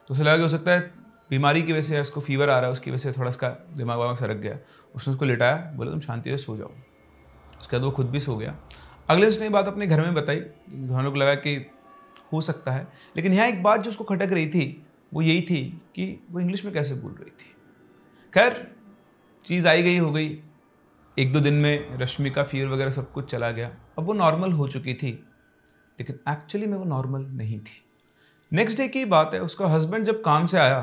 तो 0.07 0.13
उसे 0.13 0.23
लगा 0.23 0.37
कि 0.37 0.43
हो 0.43 0.49
सकता 0.49 0.71
है 0.71 0.93
बीमारी 1.29 1.63
की 1.63 1.73
वजह 1.73 1.81
से 1.81 2.01
उसको 2.01 2.21
फीवर 2.21 2.49
आ 2.49 2.57
रहा 2.57 2.65
है, 2.65 2.71
उसकी 2.71 2.91
वजह 2.91 3.11
से 3.11 3.19
थोड़ा 3.19 3.29
उसका 3.29 3.49
दिमाग 3.49 3.99
वाग 3.99 4.15
सरक 4.15 4.37
गया। 4.37 4.59
उसने 4.95 5.13
उसको 5.13 5.25
लिटाया, 5.25 5.73
बोले, 5.75 5.91
तुम 5.91 5.99
शांति 5.99 6.29
से 6.29 6.37
सो 6.37 6.57
जाओ। 6.57 6.71
उसके 7.61 7.77
बाद 7.77 7.85
वो 7.85 7.91
खुद 7.91 8.09
भी 8.09 8.19
सो 8.19 8.37
गया। 8.37 8.55
अगले 9.09 9.27
उसने 9.27 9.49
बात 9.49 9.67
अपने 9.67 9.87
घर 9.87 10.01
में 10.01 10.13
बताई। 10.13 10.37
घर 10.69 11.09
को 11.09 11.15
लगा 11.15 11.35
कि 11.35 11.71
हो 12.33 12.41
सकता 12.41 12.71
है। 12.71 12.87
लेकिन 13.15 13.33
यहाँ 13.33 13.47
एक 13.47 13.63
बात 13.63 13.81
जो 13.81 13.89
उसको 13.89 14.03
खटक 14.03 14.31
रही 14.31 14.47
थी, 14.47 14.85
वो 15.13 15.21
यही 15.21 15.41
थी 15.41 15.81
कि 15.95 16.27
वो 16.31 16.39
इंग्लिश 16.39 16.65
में 16.65 16.73
कैसे 16.73 16.95
बोल 16.95 17.11
रही 17.11 17.29
थी। 17.29 17.55
खैर, 18.33 18.53
चीज़ 19.45 19.67
आई 19.67 19.81
गई, 19.83 19.97
हो 19.97 20.11
गई। 20.11 20.27
एक 21.17 21.31
दो 21.33 21.39
दिन 21.39 21.53
में 21.53 21.97
रश्मि 21.99 22.29
का 22.29 22.43
फीवर 22.43 22.67
वगैरह 22.67 22.89
सब 22.89 23.11
कुछ 23.11 23.29
चला 23.31 23.49
गया। 23.51 23.71
अब 23.97 24.03
वो 24.03 24.13
नॉर्मल 24.13 24.51
हो 24.51 24.67
चुकी 24.67 24.93
थी, 24.93 25.11
लेकिन 25.99 26.19
एक्चुअली 26.29 26.67
में 26.67 26.77
वो 26.77 26.83
नॉर्मल 26.85 27.21
नहीं 27.33 27.59
थी। 27.59 27.81
नेक्स्ट 28.51 28.77
डे 28.77 28.87
की 28.87 29.03
बात 29.05 29.33
है, 29.33 29.41
उसका 29.41 29.67
हस्बैंड 29.67 30.05
जब 30.05 30.21
काम 30.23 30.45
से 30.45 30.57
आया 30.57 30.79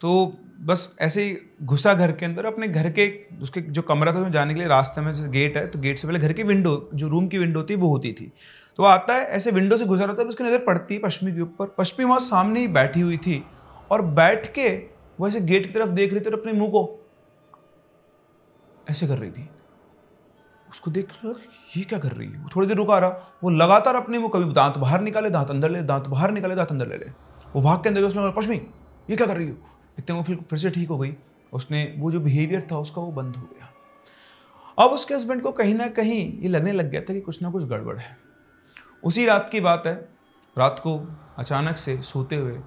तो 0.00 0.32
बस 0.60 0.96
ऐसे 1.00 1.22
ही 1.22 1.36
घुसा 1.62 1.92
घर 1.94 2.12
के 2.12 2.26
अंदर, 2.26 2.46
अपने 2.46 2.68
घर 2.68 2.90
के, 2.90 3.08
उसके 3.42 3.60
जो 3.60 3.82
कमरा 3.82 4.12
था, 4.12 4.18
उसमें 4.18 4.32
जाने 4.32 4.54
के 4.54 4.60
लिए 4.60 4.68
रास्ते 4.68 5.00
में 5.00 5.30
गेट 5.32 5.56
है 5.56 5.66
तो 5.66 5.78
गेट 5.78 5.98
से 5.98 6.06
पहले 6.06 6.18
घर 6.18 6.32
की 6.32 6.42
विंडो 6.42 6.90
जो 6.94 7.08
रूम 7.08 7.26
की 7.28 7.38
विंडो 7.38 7.62
थी, 7.62 7.76
वो 7.76 7.88
होती 7.88 8.12
थी। 8.12 8.32
तो 8.78 8.82
आता 8.84 9.14
है, 9.14 9.26
ऐसे 9.26 9.50
विंडो 9.50 9.78
से 9.78 9.86
घुसा 9.86 10.04
रहता 10.04 10.22
है 10.22 10.28
उसकी 10.28 10.44
नज़र 10.44 10.58
पड़ती 10.58 10.94
है 10.94 11.00
पश्चिमी 11.00 11.32
के 11.32 11.40
ऊपर। 11.40 11.74
पश्चिमी 11.78 12.08
वहाँ 12.08 12.20
सामने 12.20 12.60
ही 12.60 12.68
बैठी 12.70 13.00
हुई 13.00 13.16
थी 13.18 13.42
और 13.90 14.02
बैठ 14.02 14.46
के 14.54 14.68
वो 15.20 15.28
ऐसे 15.28 15.40
गेट 15.40 15.66
की 15.66 15.72
तरफ़ 15.72 15.90
देख 15.90 16.12
रही 16.12 16.20
थी 16.20 16.24
और 16.24 16.40
अपने 16.40 16.52
मुँह 16.52 16.70
को 16.70 17.10
ऐसे 18.90 19.06
कर 19.06 19.18
रही 19.18 19.30
थी। 19.30 19.50
उसको 20.70 20.90
देख 20.90 21.08
ये 21.76 21.84
क्या 21.84 21.98
कर 21.98 22.12
रही 22.12 22.28
है? 22.28 22.38
वो 22.38 22.48
थोड़ी 22.56 22.66
देर 22.66 22.76
रुका 22.76 22.98
रहा। 22.98 23.08
वो 23.42 23.50
लगातार 23.50 23.94
अपने 23.94 24.18
वो 24.18 24.28
कभी 24.28 24.52
दांत 24.52 24.78
बाहर 24.78 25.00
निकाले, 25.00 25.30
दांत 25.30 25.50
अंदर 25.50 25.70
ले, 25.70 25.82
दांत 25.82 26.06
बाहर 26.06 26.30
निकाले, 26.30 26.54
दांत 26.54 26.70
अंदर 26.70 26.88
ले 26.88 26.96
ले। 26.96 27.06
वो 27.56 27.62
भाग 27.62 27.82
के 27.82 27.88
अंदर 27.88 28.02
उसने 28.02 28.32
पश्चिमी, 28.32 28.56
ये 29.10 29.16
क्या 29.16 29.26
कर 29.26 29.36
रही 29.36 29.48
हो? 29.48 29.56
इतने 29.98 30.16
वो 30.16 30.22
फिर 30.22 30.36
फिर 30.36 30.58
से 30.58 30.70
ठीक 30.70 30.88
हो 30.88 30.98
गई। 30.98 31.16
उसने, 31.52 31.94
वो 31.98 32.10
जो 32.10 32.20
बिहेवियर 32.20 32.68
था 32.72 32.78
उसका 32.78 33.02
वो 33.02 33.12
बंद 33.12 33.36
हो 33.36 33.42
गया। 33.42 33.68
अब 34.84 34.90
उसके 34.90 35.14
हस्बैंड 35.14 35.42
को 35.42 35.52
कहीं 35.52 35.74
ना 35.74 35.88
कहीं 35.88 36.38
ये 36.40 36.48
लगने 36.48 36.72
लग 36.72 36.90
गया 36.90 37.00
था 37.00 37.12
कि 37.12 37.20
कुछ 37.20 37.42
ना 37.42 37.50
कुछ 37.50 37.64
गड़बड़ 37.64 37.98
है। 37.98 38.16
उसी 39.04 39.26
रात 39.26 39.48
की 39.52 39.60
बात 39.60 39.82
है। 39.86 40.08
रात 40.58 40.78
को 40.78 41.18
अचानक 41.38 41.76
से 41.76 42.02
सोते 42.02 42.36
हुए 42.36 42.58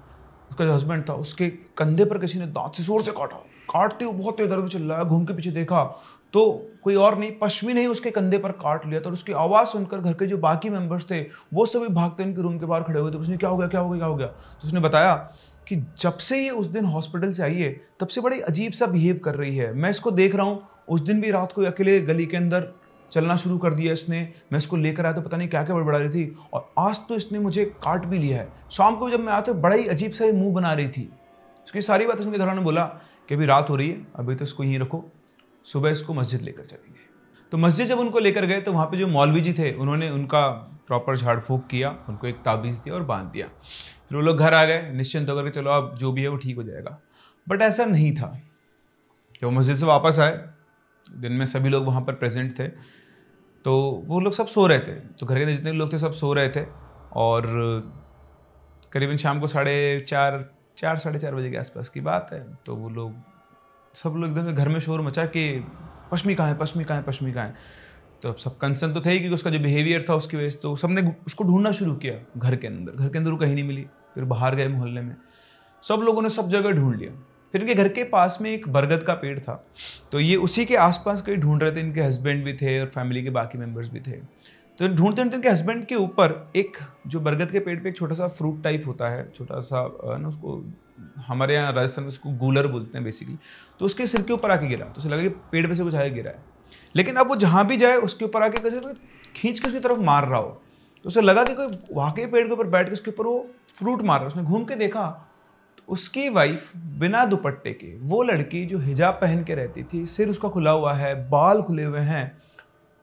उसका 0.54 0.64
जो 0.64 0.72
हस्बैंड 0.72 1.08
था, 1.08 1.14
उसके 1.14 1.48
कंधे 1.78 2.04
पर 2.04 2.18
किसी 2.18 2.38
ने 2.38 2.46
दांत 2.48 2.74
से 2.74 2.82
ज़ोर 2.82 3.02
से 3.02 3.12
काटा। 3.12 3.36
काटते 3.68 4.04
हुए 4.04 4.14
बहुत 4.14 4.36
तेज 4.38 4.48
दर्द 4.48 4.68
चल 4.68 4.82
रहा 4.82 4.98
है 4.98 5.04
घूम 5.04 5.24
के 5.24 5.34
पीछे 5.34 5.50
देखा 5.52 5.84
तो 6.34 6.42
कोई 6.82 6.94
और 6.96 7.16
नहीं 7.18 7.30
पश्मी 7.38 7.72
ने 7.74 7.86
उसके 7.86 8.10
कंधे 8.10 8.38
पर 8.38 8.52
काट 8.54 8.86
लिया 8.86 9.00
था 9.00 9.06
और 9.06 9.12
उसकी 9.12 9.32
आवाज़ 9.34 9.68
सुनकर 9.68 9.98
घर 9.98 10.12
के 10.12 10.26
जो 10.26 10.38
बाकी 10.38 10.70
मेंबर्स 10.70 11.04
थे, 11.10 11.20
वो 11.54 11.66
सभी 11.66 11.88
भागते 11.88 12.24
उनके 12.24 12.42
रूम 12.42 12.58
के 12.58 12.66
बाहर 12.66 12.82
खड़े 12.82 13.00
हुए 13.00 13.12
थे, 13.12 13.16
उसने 13.16 13.36
क्या 13.36 13.50
हो 13.50 13.56
गया, 13.56 13.68
क्या 13.68 13.80
हो 13.80 13.88
गया, 13.88 13.98
क्या 13.98 14.06
हो 14.06 14.16
गया? 14.16 14.26
तो 14.26 14.66
उसने 14.66 14.80
बताया 14.80 15.14
कि 15.68 15.76
जब 15.98 16.16
से 16.18 16.42
ये 16.42 16.50
उस 16.52 16.66
दिन 16.66 16.84
हॉस्पिटल 16.86 17.32
से 17.32 17.42
आई 17.42 17.54
है, 17.54 17.70
तब 18.00 18.08
से 18.08 18.20
बड़ी 18.20 18.40
अजीब 18.42 18.72
सा 18.72 18.86
बिहेव 18.86 19.20
कर 19.24 19.34
रही 19.34 19.56
है। 19.56 19.72
मैं 19.74 19.90
इसको 19.90 20.10
देख 20.12 20.34
रहा 20.34 20.46
हूँ, 20.46 20.60
उस 20.88 21.00
दिन 21.00 21.20
भी 21.20 21.30
रात 21.30 21.52
को 21.52 21.62
अकेले 21.64 22.00
गली 22.02 22.26
के 22.26 22.36
अंदर 22.36 22.72
चलना 23.14 23.36
शुरू 23.36 23.58
कर 23.58 23.74
दिया 23.74 23.92
इसने। 23.92 24.20
मैं 24.52 24.58
इसको 24.58 24.76
लेकर 24.76 25.06
आया 25.06 25.12
तो 25.12 25.20
पता 25.20 25.36
नहीं 25.36 25.48
क्या 25.48 25.62
क्या 25.64 25.76
बड़बड़ा 25.76 25.98
रही 25.98 26.08
थी। 26.08 26.36
और 26.52 26.72
आज 26.78 26.98
तो 27.08 27.14
इसने 27.14 27.38
मुझे 27.38 27.64
काट 27.64 28.04
भी 28.04 28.18
लिया 28.18 28.38
है। 28.38 28.48
शाम 28.70 28.96
को 28.96 29.10
जब 29.10 29.20
मैं 29.20 29.32
आया 29.32 29.40
तो 29.40 29.54
बड़ा 29.54 29.76
ही 29.76 29.86
अजीब 29.86 30.12
सा 30.12 30.32
मुँह 30.32 30.54
बना 30.54 30.72
रही 30.72 30.88
थी। 30.88 31.08
उसकी 31.64 31.82
सारी 31.82 32.06
बात 32.06 32.20
उसके 32.20 32.38
घर 32.38 32.54
ने 32.54 32.60
बोला 32.60 32.84
कि 33.28 33.34
अभी 33.34 33.46
रात 33.46 33.70
हो 33.70 33.76
रही 33.76 33.88
है, 33.90 34.06
अभी 34.16 34.34
तो 34.34 34.44
इसको 34.44 34.64
यहीं 34.64 34.78
रखो। 34.78 35.04
सुबह 35.64 35.90
इसको 35.90 36.14
मस्जिद 36.14 36.42
लेकर 36.42 36.64
चलेंगे। 36.64 37.00
तो 37.52 37.58
मस्जिद 37.58 37.86
जब 37.86 37.98
उनको 37.98 38.18
लेकर 38.18 38.46
गए 38.46 38.60
तो 38.60 38.72
वहाँ 38.72 38.86
पे 38.86 38.96
जो 38.96 39.06
मौलवी 39.06 39.40
जी 39.40 39.52
थे, 39.52 39.72
उन्होंने 39.72 40.10
उनका 40.10 40.48
प्रॉपर 40.86 41.16
झाड़ 41.16 41.40
फूक 41.40 41.66
किया, 41.66 41.96
उनको 42.08 42.26
एक 42.26 42.36
ताबीज़ 42.36 42.78
दिया 42.78 42.94
और 42.94 43.02
बाँध 43.02 43.28
दिया। 43.28 43.46
फिर 44.08 44.16
वो 44.16 44.22
लोग 44.22 44.36
घर 44.36 44.54
आ 44.54 44.64
गए, 44.64 44.90
निश्चिंत 44.90 45.30
होकर 45.30 45.50
चलो 45.50 45.70
अब 45.70 45.94
जो 45.98 46.12
भी 46.12 46.22
है 46.22 46.28
वो 46.28 46.36
ठीक 46.36 46.56
हो 46.56 46.62
जाएगा। 46.62 46.98
बट 47.48 47.62
ऐसा 47.62 47.84
नहीं 47.84 48.14
था 48.14 48.26
कि 49.40 49.46
वो 49.46 49.52
मस्जिद 49.52 49.76
से 49.76 49.86
वापस 49.86 50.18
आए। 50.18 50.44
दिन 51.06 51.32
में 51.32 51.46
सभी 51.46 51.68
लोग 51.68 51.84
वहाँ 51.84 52.02
पर 52.02 52.14
प्रेजेंट 52.14 52.58
थे। 52.58 52.68
तो 53.64 54.04
वो 54.06 54.20
लोग 54.20 54.32
सब 54.32 54.46
सो 54.46 54.66
रहे 54.66 54.78
थे। 54.78 54.92
तो 54.92 55.26
घर 55.26 55.38
के 55.38 55.46
जितने 55.46 55.72
लोग 55.72 55.92
थे 55.92 55.98
सब 55.98 56.12
सो 56.12 56.32
रहे 56.32 56.48
थे 56.48 56.64
और 57.16 57.46
करीबन 58.92 59.16
शाम 59.16 59.40
को 59.40 59.46
साढ़े 59.46 60.00
चार 60.00 60.44
चार, 60.78 60.98
साढ़े 60.98 61.18
चार 61.18 61.34
बजे 61.34 61.50
के 61.50 61.56
आसपास 61.56 61.88
की 61.88 62.00
बात 62.00 62.28
है। 62.32 62.40
तो 62.66 62.74
वो 62.76 62.88
लोग, 62.88 63.12
सब 63.94 64.14
लोग 64.16 64.30
एकदम 64.30 64.52
घर 64.52 64.68
में 64.68 64.78
शोर 64.80 65.00
मचा 65.00 65.24
कि 65.26 65.64
पश्मी 66.12 66.34
कहाँ 66.34 66.48
है 66.48 66.58
पश्मी 66.58 66.84
कहाँ 66.84 66.98
है 66.98 67.04
पश्मी 67.04 67.32
कहाँ 67.32 67.46
है? 67.46 67.54
तो 68.22 68.28
अब 68.28 68.36
सब 68.36 68.56
कंसर्न 68.58 68.92
तो 68.92 69.00
थे 69.00 69.10
ही 69.10 69.18
क्योंकि 69.18 69.34
उसका 69.34 69.50
जो 69.50 69.58
बिहेवियर 69.58 70.04
था 70.08 70.14
उसकी 70.14 70.36
वजह 70.36 70.48
से 70.48 70.58
तो 70.58 70.74
सबने 70.76 71.02
उसको 71.26 71.44
ढूंढना 71.44 71.72
शुरू 71.72 71.94
किया 71.94 72.14
घर 72.36 72.56
के 72.56 72.66
अंदर। 72.66 72.92
घर 72.92 73.08
के 73.08 73.18
अंदर 73.18 73.30
वो 73.30 73.36
कहीं 73.36 73.54
नहीं 73.54 73.64
मिली, 73.64 73.86
फिर 74.14 74.24
बाहर 74.24 74.54
गए 74.54 74.68
मोहल्ले 74.68 75.00
में। 75.00 75.16
सब 75.84 76.02
लोगों 76.04 76.22
ने 76.22 76.30
सब 76.30 76.48
जगह 76.48 76.70
ढूंढ 76.70 76.96
लिया। 76.96 77.12
फिर 77.54 77.62
इनके 77.62 77.74
घर 77.74 77.88
के 77.88 78.04
पास 78.04 78.38
में 78.40 78.50
एक 78.50 78.68
बरगद 78.68 79.02
का 79.02 79.14
पेड़ 79.14 79.38
था। 79.38 79.54
तो 80.12 80.20
ये 80.20 80.36
उसी 80.36 80.64
के 80.64 80.76
आसपास 80.76 81.20
कहीं 81.22 81.36
ढूंढ 81.36 81.62
रहे 81.62 81.72
थे, 81.72 81.80
इनके 81.80 82.00
हस्बैंड 82.00 82.44
भी 82.44 82.52
थे 82.52 82.80
और 82.80 82.86
फैमिली 82.86 83.22
के 83.22 83.30
बाकी 83.30 83.58
मेंबर्स 83.58 83.88
भी 83.88 84.00
थे। 84.00 84.16
तो 84.78 84.86
ढूंढते 84.86 84.96
ढूंढते 84.96 85.36
इनके 85.36 85.48
हस्बैंड 85.48 85.84
के 85.86 85.94
ऊपर 85.94 86.32
एक 86.56 86.78
जो 87.06 87.20
बरगद 87.20 87.50
के 87.50 87.58
पेड़ 87.58 87.78
पे 87.80 87.88
एक 87.88 87.96
छोटा 87.96 88.14
सा 88.14 88.26
फ्रूट 88.28 88.62
टाइप 88.62 88.86
होता 88.86 89.08
है, 89.08 89.28
छोटा 89.30 89.60
सा 89.60 89.86
ना 90.18 90.28
उसको, 90.28 90.62
हमारे 91.26 91.54
यहाँ 91.54 91.72
राजस्थान 91.72 92.04
में 92.04 92.08
उसको 92.08 92.30
गूलर 92.38 92.66
बोलते 92.66 92.98
हैं 92.98 93.04
बेसिकली 93.04 93.36
तो 93.80 93.84
उसके 93.84 94.06
सिर 94.06 94.22
के 94.22 94.32
ऊपर 94.32 94.50
आके 94.50 94.66
गिरा। 94.66 94.86
तो 94.86 94.98
उसे 94.98 95.08
लगा 95.08 95.22
कि 95.22 95.28
पेड़ 95.52 95.66
पे 95.66 95.74
से 95.74 95.82
कुछ 95.82 95.94
आगे 95.94 96.10
गिरा 96.10 96.30
है। 96.30 96.42
लेकिन 96.94 97.16
अब 97.16 97.28
वो 97.28 97.36
जहाँ 97.36 97.66
भी 97.66 97.76
जाए, 97.76 97.96
उसके 97.96 98.24
ऊपर 98.24 98.42
आके 98.42 98.62
कैसे 98.62 98.94
खींच 99.36 99.60
के 99.60 99.68
उसकी 99.68 99.80
तरफ़ 99.80 100.00
मार 100.00 100.28
रहा 100.28 100.38
हो। 100.38 100.60
तो 101.04 101.08
उसे 101.08 101.20
लगा 101.20 101.44
कि 101.44 101.54
कोई 101.54 101.78
वाकई 101.92 102.26
पेड़ 102.26 102.46
के 102.46 102.52
ऊपर 102.52 102.66
बैठ 102.66 102.86
के 102.86 102.92
उसके 102.92 103.10
ऊपर 103.10 103.24
वो 103.24 103.46
फ्रूट 103.78 104.02
मार 104.02 104.20
रहा 104.20 104.28
है। 104.28 104.32
उसने 104.32 104.42
घूम 104.42 104.64
के 104.64 104.74
देखा 104.76 105.06
उसकी 105.88 106.28
वाइफ 106.28 106.70
बिना 106.76 107.24
दुपट्टे 107.24 107.72
के, 107.72 107.94
वो 107.98 108.22
लड़की 108.22 108.64
जो 108.66 108.78
हिजाब 108.78 109.14
पहन 109.14 109.42
के 109.44 109.54
रहती 109.54 109.82
थी, 109.82 110.04
सिर 110.06 110.28
उसका 110.28 110.48
खुला 110.48 110.70
हुआ 110.70 110.92
है, 110.94 111.14
बाल 111.30 111.62
खुले 111.62 111.84
हुए 111.84 112.00
हैं, 112.00 112.26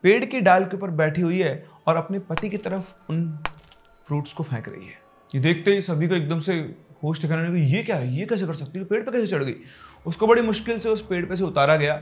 पेड़ 0.03 0.23
की 0.25 0.39
डाल 0.41 0.65
के 0.65 0.77
ऊपर 0.77 0.89
बैठी 0.91 1.21
हुई 1.21 1.39
है 1.39 1.63
और 1.87 1.95
अपने 1.95 2.19
पति 2.19 2.49
की 2.49 2.57
तरफ़ 2.57 2.93
उन 3.09 3.27
फ्रूट्स 4.07 4.33
को 4.33 4.43
फेंक 4.43 4.67
रही 4.69 4.85
है। 4.85 4.99
ये 5.29 5.41
देखते 5.41 5.73
ही 5.73 5.81
सभी 5.81 6.07
को 6.07 6.15
एकदम 6.15 6.39
से 6.39 6.53
होश 7.03 7.21
ठिकाने 7.21 7.47
लगी, 7.47 7.61
ये 7.65 7.83
क्या 7.83 7.95
है? 7.95 8.13
ये 8.15 8.25
कैसे 8.25 8.45
कर 8.47 8.53
सकती 8.53 8.79
है? 8.79 8.85
पेड़ 8.85 9.01
पे 9.03 9.11
कैसे 9.11 9.27
चढ़ 9.27 9.43
गई? 9.43 9.55
उसको 10.05 10.27
बड़ी 10.27 10.41
मुश्किल 10.41 10.79
से 10.79 10.89
उस 10.89 11.01
पेड़ 11.01 11.25
पे 11.25 11.35
से 11.35 11.43
उतारा 11.43 11.75
गया, 11.75 12.01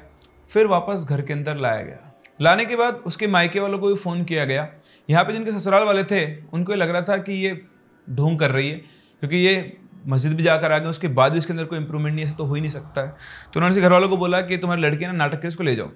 फिर 0.52 0.68
वापस 0.68 1.06
घर 1.10 1.22
के 1.22 1.34
अंदर 1.34 1.58
लाया 1.58 1.82
गया। 1.82 2.12
लाने 2.42 2.66
के 2.66 2.76
बाद 2.76 3.04
उसके 3.06 3.28
मायके 3.28 3.60
वालों 3.60 3.80
को 3.80 3.88
भी 3.88 3.96
फ़ोन 3.96 4.24
किया 4.24 4.46
गया। 4.46 4.68
यहाँ 5.10 5.24
पे 5.24 5.34
जिनके 5.34 5.52
ससुराल 5.52 5.84
वाले 5.84 6.04
थे, 6.04 6.26
उनको 6.44 6.76
लग 6.76 6.90
रहा 6.90 7.02
था 7.02 7.18
कि 7.18 7.34
ये 7.34 7.62
ढोंग 8.08 8.40
कर 8.40 8.52
रही 8.52 8.70
है, 8.70 8.78
क्योंकि 9.22 9.38
ये 9.38 9.78
मस्जिद 10.08 10.34
भी 10.34 10.44
जाकर 10.44 10.72
आ 10.72 10.78
गए, 10.78 10.90
उसके 10.90 11.08
बाद 11.10 11.32
भी 11.32 11.38
इसके 11.38 11.54
अंदर 11.54 11.66
कोई 11.66 11.80
इंप्रूवमेंट 11.80 12.16
नहीं 12.16 12.26
ऐसा 12.26 12.34
तो 12.34 12.46
हो 12.46 12.56
ही 12.56 12.62
नहीं 12.62 12.72
सकता 12.72 13.02
है। 13.02 13.08
तो 13.54 13.60
उन्होंने 13.60 13.82
घर 13.82 13.92
वालों 13.92 14.10
को 14.10 14.18
बोला 14.18 14.42
कि 14.42 14.58
तुम्हारे 14.58 14.82
लड़के 14.82 15.06
ना 15.06 15.12
नाटक 15.14 15.42
के 15.42 15.48
इसको 15.48 15.64
ले 15.64 15.76
जाओ। 15.76 15.90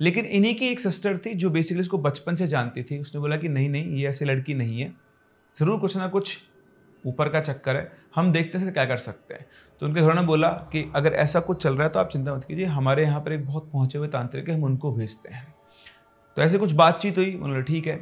लेकिन 0.00 0.24
इन्हीं 0.26 0.54
की 0.54 0.68
एक 0.68 0.80
सिस्टर 0.80 1.16
थी 1.16 1.34
जो 1.34 1.50
बेसिकली 1.50 1.80
इसको 1.80 1.98
बचपन 1.98 2.36
से 2.36 2.46
जानती 2.46 2.82
थी, 2.82 2.98
उसने 2.98 3.20
बोला 3.20 3.36
कि 3.36 3.48
नहीं 3.48 3.68
नहीं, 3.68 3.96
ये 3.96 4.08
ऐसी 4.08 4.24
लड़की 4.24 4.54
नहीं 4.54 4.80
है। 4.80 4.92
ज़रूर 5.56 5.78
कुछ 5.80 5.96
ना 5.96 6.08
कुछ 6.08 6.36
ऊपर 7.04 7.28
का 7.28 7.40
चक्कर 7.40 7.76
है, 7.76 7.90
हम 8.14 8.32
देखते 8.32 8.58
हैं 8.58 8.72
क्या 8.72 8.84
कर 8.84 8.96
सकते 8.98 9.34
हैं। 9.34 9.46
तो 9.80 9.86
उनके 9.86 10.00
घरों 10.00 10.14
ने 10.14 10.22
बोला 10.22 10.48
कि 10.72 10.90
अगर 10.96 11.12
ऐसा 11.14 11.40
कुछ 11.40 11.62
चल 11.62 11.74
रहा 11.74 11.86
है 11.86 11.92
तो 11.92 12.00
आप 12.00 12.10
चिंता 12.10 12.34
मत 12.34 12.44
कीजिए, 12.44 12.64
हमारे 12.66 13.02
यहाँ 13.02 13.20
पर 13.20 13.32
एक 13.32 13.46
बहुत 13.46 13.70
पहुँचे 13.72 13.98
हुए 13.98 14.08
तांत्रिक 14.08 14.48
है, 14.48 14.54
हम 14.54 14.64
उनको 14.64 14.92
भेजते 14.92 15.34
हैं। 15.34 15.46
तो 16.36 16.42
ऐसे 16.42 16.58
कुछ 16.58 16.72
बातचीत 16.72 17.18
हुई, 17.18 17.34
उन्होंने 17.34 17.62
ठीक 17.62 17.86
है। 17.86 17.96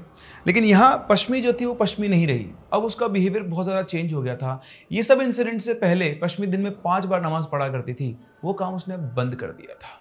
लेकिन 0.46 0.64
यहाँ 0.64 1.06
पश्चिमी 1.10 1.40
जो 1.40 1.52
थी, 1.52 1.64
वो 1.64 1.74
पश्चिमी 1.74 2.08
नहीं 2.08 2.26
रही। 2.26 2.46
अब 2.72 2.84
उसका 2.84 3.08
बिहेवियर 3.08 3.42
बहुत 3.42 3.66
ज़्यादा 3.66 3.82
चेंज 3.82 4.12
हो 4.12 4.22
गया 4.22 4.36
था। 4.36 4.60
ये 4.92 5.02
सब 5.02 5.20
इंसिडेंट 5.20 5.60
से 5.60 5.74
पहले 5.74 6.12
पश्चिमी 6.12 6.46
दिन 6.46 6.60
में 6.60 6.72
पाँच 6.82 7.04
बार 7.04 7.22
नमाज़ 7.22 7.46
पढ़ा 7.46 7.68
करती 7.68 7.94
थी, 7.94 8.16
वो 8.44 8.52
काम 8.52 8.74
उसने 8.74 8.96
बंद 8.96 9.34
कर 9.34 9.46
दिया 9.46 9.74
था। 9.74 10.00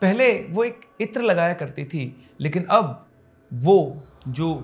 पहले 0.00 0.32
वो 0.50 0.64
एक 0.64 0.80
इत्र 1.00 1.22
लगाया 1.22 1.54
करती 1.54 1.84
थी, 1.84 2.16
लेकिन 2.40 2.64
अब 2.64 3.06
वो 3.52 4.02
जो 4.28 4.54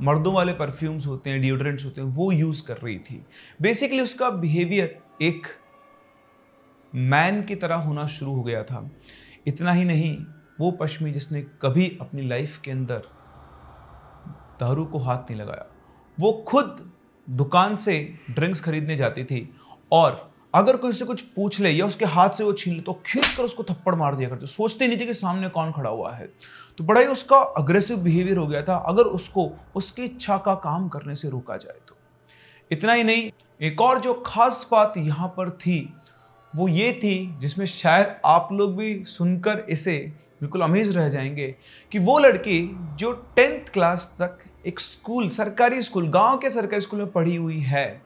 मर्दों 0.00 0.32
वाले 0.34 0.52
परफ्यूम्स 0.52 1.06
होते 1.06 1.30
हैं 1.30 1.40
डिओड्रेंट्स 1.42 1.84
होते 1.84 2.00
हैं, 2.00 2.08
वो 2.08 2.30
यूज़ 2.32 2.66
कर 2.66 2.76
रही 2.76 2.98
थी। 2.98 3.22
बेसिकली 3.62 4.00
उसका 4.00 4.30
बिहेवियर 4.30 4.98
एक 5.22 5.46
मैन 6.92 7.42
की 7.42 7.54
तरह 7.54 7.76
होना 7.76 8.06
शुरू 8.06 8.32
हो 8.32 8.42
गया 8.42 8.62
था। 8.64 8.90
इतना 9.46 9.72
ही 9.72 9.84
नहीं 9.84 10.16
वो 10.58 10.70
पश्चिमी 10.70 11.10
जिसने 11.12 11.42
कभी 11.62 11.86
अपनी 12.00 12.22
लाइफ 12.28 12.60
के 12.64 12.70
अंदर 12.70 13.02
दारू 14.60 14.84
को 14.84 14.98
हाथ 14.98 15.30
नहीं 15.30 15.40
लगाया, 15.40 15.66
वो 16.18 16.32
खुद 16.48 16.90
दुकान 17.28 17.74
से 17.76 17.98
ड्रिंक्स 18.30 18.60
खरीदने 18.60 18.96
जाती 18.96 19.24
थी 19.24 19.48
और 19.92 20.30
अगर 20.54 20.76
कोई 20.76 20.90
उससे 20.90 21.04
कुछ 21.04 21.20
पूछ 21.30 21.58
ले 21.60 21.70
या 21.70 21.86
उसके 21.86 22.04
हाथ 22.06 22.30
से 22.30 22.44
वो 22.44 22.52
छीन 22.52 22.74
ले 22.74 22.80
तो 22.80 22.92
खींच 23.06 23.28
कर 23.28 23.42
उसको 23.42 23.62
थप्पड़ 23.64 23.94
मार 23.94 24.14
दिया 24.14 24.28
करते। 24.28 24.46
सोचते 24.46 24.86
नहीं 24.88 25.00
थे 25.00 25.06
कि 25.06 25.14
सामने 25.14 25.48
कौन 25.48 25.72
खड़ा 25.72 25.90
हुआ 25.90 26.12
है। 26.12 26.28
तो 26.78 26.84
बड़ा 26.84 27.00
ही 27.00 27.06
उसका 27.06 27.36
अग्रेसिव 27.58 27.96
बिहेवियर 27.98 28.36
हो 28.36 28.46
गया 28.46 28.62
था, 28.62 28.76
अगर 28.78 29.02
उसको 29.02 29.50
उसकी 29.76 30.04
इच्छा 30.04 30.36
का 30.38 30.54
काम 30.54 30.88
करने 30.88 31.16
से 31.16 31.30
रोका 31.30 31.56
जाए 31.56 31.78
तो। 31.88 31.96
इतना 32.70 32.92
ही 32.92 33.04
नहीं, 33.04 33.30
एक 33.60 33.80
और 33.80 33.98
जो 33.98 34.14
खास 34.26 34.66
बात 34.72 34.94
यहाँ 34.96 35.28
पर 35.28 35.50
थी, 35.50 35.78
वो 36.52 36.68
ये 36.68 36.92
थी 36.94 37.38
जिसमें 37.40 37.66
शायद 37.66 38.16
आप 38.24 38.48
लोग 38.52 38.76
भी 38.76 39.04
सुनकर 39.06 39.64
इसे 39.68 39.96
बिल्कुल 40.40 40.62
अमेज 40.62 40.96
रह 40.96 41.08
जाएँगे 41.08 41.54
कि 41.92 41.98
वो 41.98 42.18
लड़की 42.18 42.60
जो 42.98 43.12
टेंथ 43.36 43.68
क्लास 43.68 44.14
तक 44.20 44.38
एक 44.66 44.80
स्कूल 44.80 45.28
सरकारी 45.28 45.82
स्कूल 45.82 46.08
गाँव 46.08 46.38
के 46.38 46.50
सरकारी 46.50 46.80
स्कूल 46.80 47.00
में 47.00 47.10
पढ़ी 47.12 47.36
हुई 47.36 47.60
है, 47.60 48.02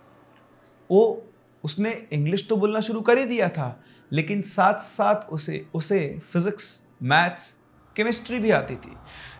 वो 0.90 1.26
उसने 1.64 1.90
इंग्लिश 2.12 2.46
तो 2.48 2.56
बोलना 2.56 2.80
शुरू 2.80 3.00
कर 3.00 3.18
ही 3.18 3.24
दिया 3.24 3.48
था, 3.48 3.80
लेकिन 4.12 4.42
साथ 4.42 4.80
साथ 4.80 5.28
उसे 5.32 5.64
उसे 5.74 5.98
फिजिक्स 6.32 6.70
मैथ्स 7.02 7.54
केमिस्ट्री 7.96 8.38
भी 8.38 8.50
आती 8.50 8.74
थी। 8.74 8.96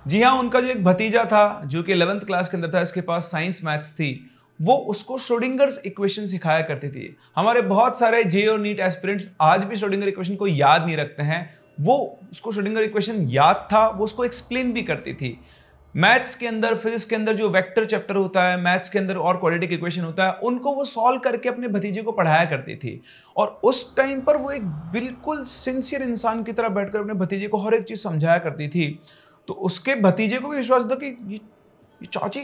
जी 0.07 0.23
हाँ 0.23 0.35
उनका 0.39 0.61
जो 0.61 0.69
एक 0.69 0.85
भतीजा 0.85 1.25
था, 1.25 1.63
जो 1.67 1.83
कि 1.83 1.93
इलेवंथ 1.93 2.21
क्लास 2.21 2.49
के 2.49 2.57
अंदर 2.57 2.75
था, 2.75 2.81
इसके 2.81 3.01
पास 3.01 3.31
साइंस 3.31 3.61
मैथ्स 3.65 3.93
थी, 3.93 4.31
वो 4.61 4.75
उसको 4.75 5.19
श्रोडिंगर्स 5.19 5.81
इक्वेशन 5.87 6.27
सिखाया 6.27 6.61
करती 6.63 6.89
थी। 6.89 7.17
हमारे 7.37 7.63
बहुत 7.63 7.99
सारे 7.99 8.23
जे 8.25 8.47
और 8.47 8.59
नीट 8.61 8.81
एस्पिरेंट्स 8.81 9.29
आज 9.41 9.65
भी 9.65 9.77
श्रोडिंगर 9.77 10.09
इक्वेशन 10.09 10.37
को 10.37 10.47
याद 10.47 10.87
नहीं 10.87 10.97
रखते 10.97 11.23
हैं 11.23 11.60
वो 11.81 12.19
उसको 12.33 12.53
श्रोडिंगर 12.53 12.83
इक्वेशन 12.83 13.27
याद 13.29 13.69
था, 13.73 13.87
वो 13.89 14.05
उसको 14.05 14.25
एक्सप्लेन 14.25 14.73
भी 14.73 14.83
करती 14.83 15.15
थी। 15.15 15.39
मैथ्स 15.95 16.35
के 16.35 16.47
अंदर 16.47 16.75
फिजिक्स 16.75 17.05
के 17.05 17.17
अंदर 17.17 17.35
जो 17.35 17.49
वेक्टर 17.51 17.87
चैप्टर 17.87 18.17
होता 18.17 18.43
है 18.45 18.61
मैथ्स 18.61 18.89
के 18.89 18.99
अंदर 18.99 19.17
और 19.17 19.37
क्वाड्रेटिक 19.37 19.73
इक्वेशन 19.73 20.03
होता 20.03 20.27
है, 20.27 20.33
उनको 20.33 20.73
वो 20.73 20.85
सॉल्व 20.85 21.21
करके 21.21 21.49
अपने 21.49 21.69
भतीजे 21.69 22.03
को 22.03 22.13
पढ़ाया 22.13 22.45
करती 22.45 22.77
थी। 22.77 23.01
और 23.37 23.61
उस 23.65 23.97
टाइम 23.97 24.21
पर 24.21 24.37
वो 24.37 24.51
एक 24.51 24.67
बिल्कुल 24.93 25.45
सिंसियर 25.45 26.03
इंसान 26.03 26.43
की 26.43 26.53
तरह 26.53 26.69
बैठकर 26.69 26.99
अपने 26.99 27.15
भतीजे 27.15 27.49
को 27.49 27.59
हर 27.59 27.75
एक 27.75 27.85
चीज़ 27.85 28.01
समझाया 28.01 28.39
करती 28.39 28.69
थी। 28.69 28.99
तो 29.49 29.55
उसके 29.55 29.95
भतीजे 29.95 30.39
को 30.39 30.49
भी 30.49 30.57
विश्वास 30.57 30.83
था 30.83 30.95
कि 30.95 31.17
ये 31.29 31.41
चाची 32.07 32.41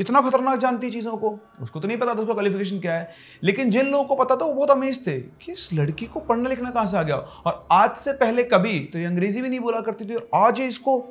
इतना 0.00 0.20
खतरनाक 0.20 0.58
जानती 0.58 0.90
चीज़ों 0.90 1.16
को। 1.16 1.38
उसको 1.62 1.80
तो 1.80 1.88
नहीं 1.88 1.98
पता 1.98 2.14
था 2.14 2.18
उसका 2.18 2.32
क्वालिफिकेशन 2.32 2.78
क्या 2.80 2.94
है। 2.94 3.14
लेकिन 3.42 3.70
जिन 3.70 3.86
लोगों 3.86 4.04
को 4.04 4.14
पता 4.14 4.36
था, 4.36 4.44
वो 4.44 4.54
बहुत 4.54 4.70
अमेज 4.70 5.06
थे 5.06 5.18
कि 5.20 5.52
इस 5.52 5.72
लड़की 5.72 6.06
को 6.06 6.20
पढ़ना 6.20 6.48
लिखना 6.48 6.70
कहाँ 6.70 6.86
से 6.86 6.96
आ 6.96 7.02
गया। 7.02 7.16
और 7.16 7.66
आज 7.72 7.96
से 7.96 8.12
पहले 8.12 8.44
कभी 8.44 8.78
तो 8.80 8.98
ये 8.98 9.04
अंग्रेज़ी 9.04 9.42
भी 9.42 9.48
नहीं 9.48 9.60
बोला 9.60 9.80
करती 9.80 10.04
थी 10.04 10.14
और 10.14 10.28
आज 10.34 10.60
ही 10.60 10.66
इसको 10.66 11.02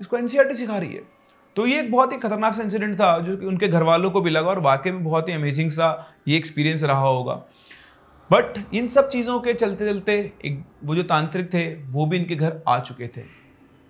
इसको 0.00 0.16
एनसीआरटी 0.16 0.54
सिखा 0.54 0.78
रही 0.78 0.94
है। 0.94 1.02
तो 1.56 1.66
ये 1.66 1.80
एक 1.80 1.90
बहुत 1.92 2.12
ही 2.12 2.18
खतरनाक 2.18 2.54
सा 2.54 2.62
इंसिडेंट 2.62 2.94
था, 2.94 3.18
जो 3.18 3.36
कि 3.36 3.46
उनके 3.46 3.68
घर 3.68 3.82
वालों 3.82 4.10
को 4.10 4.20
भी 4.20 4.30
लगा 4.30 4.50
और 4.50 4.60
वाकई 4.60 4.90
में 4.90 5.04
बहुत 5.04 5.28
ही 5.28 5.34
अमेजिंग 5.34 5.70
सा 5.70 6.14
ये 6.28 6.36
एक्सपीरियंस 6.36 6.82
रहा 6.82 7.06
होगा। 7.06 7.34
बट 8.30 8.74
इन 8.74 8.86
सब 8.86 9.08
चीज़ों 9.08 9.40
के 9.40 9.54
चलते 9.54 9.86
चलते 9.86 10.32
एक, 10.44 10.64
वो 10.84 10.94
जो 10.94 11.02
तांत्रिक 11.02 11.52
थे, 11.54 11.74
वो 11.74 12.06
भी 12.06 12.16
इनके 12.16 12.36
घर 12.36 12.62
आ 12.68 12.78
चुके 12.80 13.06
थे। 13.06 13.22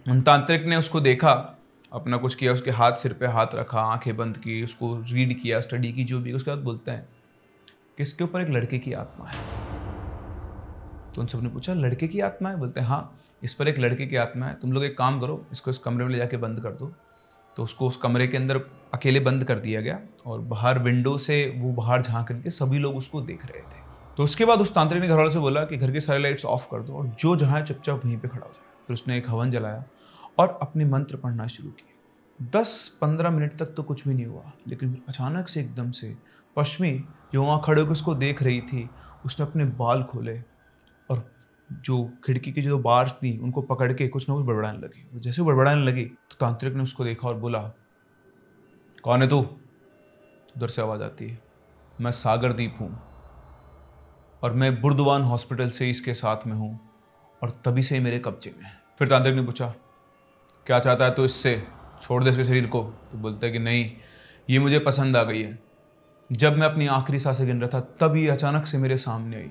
उन 0.06 0.20
तांत्रिक 0.20 0.66
ने 0.66 0.76
उसको 0.76 1.00
देखा 1.00 1.57
अपना 1.92 2.16
कुछ 2.16 2.34
किया, 2.34 2.52
उसके 2.52 2.70
हाथ 2.70 2.92
सिर 2.92 3.12
पे 3.12 3.26
हाथ 3.26 3.46
रखा, 3.54 3.80
आँखें 3.80 4.16
बंद 4.16 4.36
की, 4.36 4.64
उसको 4.64 4.96
रीड 4.98 5.42
किया 5.42 5.60
स्टडी 5.60 5.92
की, 5.92 6.04
जो 6.04 6.20
भी, 6.20 6.32
उसके 6.32 6.50
बाद 6.50 6.58
बोलते 6.58 6.90
हैं 6.90 7.08
कि 7.96 8.02
इसके 8.02 8.24
ऊपर 8.24 8.40
एक 8.40 8.48
लड़के 8.48 8.78
की 8.78 8.92
आत्मा 8.92 9.26
है? 9.26 9.38
तो 11.14 11.20
उन 11.20 11.26
सबने 11.26 11.48
पूछा, 11.48 11.74
लड़के 11.74 12.08
की 12.08 12.20
आत्मा 12.20 12.50
है? 12.50 12.56
बोलते 12.56 12.80
हैं 12.80 12.88
हाँ 12.88 13.20
इस 13.42 13.54
पर 13.54 13.68
एक 13.68 13.78
लड़के 13.78 14.06
की 14.06 14.16
आत्मा 14.16 14.46
है। 14.46 14.54
तुम 14.54 14.72
लोग 14.72 14.84
एक 14.84 14.98
काम 14.98 15.20
करो, 15.20 15.46
इसको 15.52 15.70
इस 15.70 15.78
कमरे 15.78 16.04
में 16.04 16.12
ले 16.12 16.18
जाके 16.18 16.36
बंद 16.36 16.60
कर 16.60 16.70
दो। 16.70 16.92
तो 17.56 17.62
उसको 17.64 17.86
उस 17.86 17.96
कमरे 17.96 18.26
के 18.26 18.36
अंदर 18.36 18.56
अकेले 18.94 19.20
बंद 19.20 19.44
कर 19.44 19.58
दिया 19.58 19.80
गया 19.80 20.00
और 20.26 20.40
बाहर 20.40 20.78
विंडो 20.78 21.18
से 21.18 21.54
वो 21.56 21.72
बाहर 21.72 22.02
झाँक 22.02 22.32
रही 22.32 22.42
थी, 22.42 22.50
सभी 22.50 22.78
लोग 22.78 22.96
उसको 22.96 23.20
देख 23.20 23.46
रहे 23.46 23.60
थे। 23.60 23.88
तो 24.16 24.24
उसके 24.24 24.44
बाद 24.44 24.60
उस 24.60 24.74
तांत्रिक 24.74 25.02
ने 25.02 25.08
घर 25.08 25.16
वालों 25.16 25.30
से 25.30 25.38
बोला 25.38 25.64
कि, 25.64 25.76
घर 25.76 25.92
के 25.92 26.00
सारे 26.00 26.18
लाइट्स 26.18 26.44
ऑफ़ 26.44 26.66
कर 26.66 26.82
दो 26.82 26.94
और 26.94 27.06
जो 27.06 27.36
जहाँ 27.36 27.62
चुपचाप 27.62 28.04
वहीं 28.04 28.18
पर 28.18 28.28
खड़ा 28.28 28.46
हो 28.46 28.52
जाए। 28.52 28.66
फिर 28.86 28.94
उसने 28.94 29.16
एक 29.16 29.30
हवन 29.30 29.50
जलाया। 29.50 29.84
और 30.38 30.58
अपने 30.62 30.84
मंत्र 30.84 31.16
पढ़ना 31.16 31.46
शुरू 31.46 31.70
किए। 31.70 32.48
दस 32.52 32.98
पंद्रह 33.00 33.30
मिनट 33.30 33.56
तक 33.58 33.74
तो 33.76 33.82
कुछ 33.82 34.06
भी 34.08 34.14
नहीं 34.14 34.26
हुआ, 34.26 34.52
लेकिन 34.68 34.96
अचानक 35.08 35.48
से 35.48 35.60
एकदम 35.60 35.90
से 35.90 36.16
पश्चिमी 36.56 36.92
जो 37.32 37.42
वहाँ 37.42 37.60
खड़े 37.64 37.80
होकर 37.80 37.92
उसको 37.92 38.14
देख 38.16 38.42
रही 38.42 38.60
थी, 38.62 38.88
उसने 39.24 39.46
अपने 39.46 39.64
बाल 39.64 40.02
खोले 40.02 40.38
और 41.10 41.30
जो 41.68 42.04
खिड़की 42.24 42.52
की 42.52 42.62
जो 42.62 42.78
बार्स 42.78 43.12
थी, 43.14 43.36
उनको 43.38 43.62
पकड़ 43.62 43.92
के 43.92 44.08
कुछ 44.08 44.28
ना 44.28 44.34
कुछ 44.34 44.44
बड़बड़ाने 44.46 44.78
लगी। 44.78 45.20
जैसे 45.20 45.42
बड़बड़ाने 45.42 45.82
लगी 45.82 46.04
तो 46.04 46.36
तांत्रिक 46.40 46.74
ने 46.74 46.82
उसको 46.82 47.04
देखा 47.04 47.28
और 47.28 47.36
बोला, 47.36 47.60
कौन 49.04 49.22
है 49.22 49.28
तू? 49.28 49.38
उधर 50.56 50.68
से 50.68 50.82
आवाज़ 50.82 51.02
आती 51.02 51.28
है, 51.28 51.38
मैं 51.98 52.12
सागरदीप 52.12 52.76
हूँ 52.80 52.90
और 54.42 54.52
मैं 54.52 54.80
बुर्दवान 54.80 55.22
हॉस्पिटल 55.22 55.70
से 55.70 55.90
इसके 55.90 56.14
साथ 56.14 56.46
में 56.46 56.54
हूँ 56.54 56.78
और 57.42 57.50
तभी 57.64 57.82
से 57.82 58.00
मेरे 58.00 58.18
कब्जे 58.18 58.54
में 58.58 58.70
फिर 58.98 59.08
तांत्रिक 59.08 59.34
ने 59.36 59.42
पूछा 59.42 59.72
क्या 60.68 60.78
चाहता 60.78 61.04
है 61.04 61.10
तो 61.10 61.24
इससे? 61.24 61.62
छोड़ 62.02 62.24
दे 62.24 62.30
इसके 62.30 62.44
शरीर 62.44 62.66
को। 62.66 62.82
तो 62.82 63.18
बोलता 63.18 63.46
है 63.46 63.52
कि 63.52 63.58
नहीं, 63.58 63.90
ये 64.50 64.58
मुझे 64.58 64.78
पसंद 64.78 65.16
आ 65.16 65.22
गई 65.22 65.42
है। 65.42 65.58
जब 66.32 66.56
मैं 66.56 66.66
अपनी 66.66 66.86
आखिरी 66.86 67.18
साँसें 67.18 67.46
गिन 67.46 67.60
रहा 67.60 67.80
था 67.80 67.80
तब 68.00 68.16
ये 68.16 68.28
अचानक 68.28 68.66
से 68.66 68.78
मेरे 68.78 68.96
सामने 68.96 69.36
आई। 69.36 69.50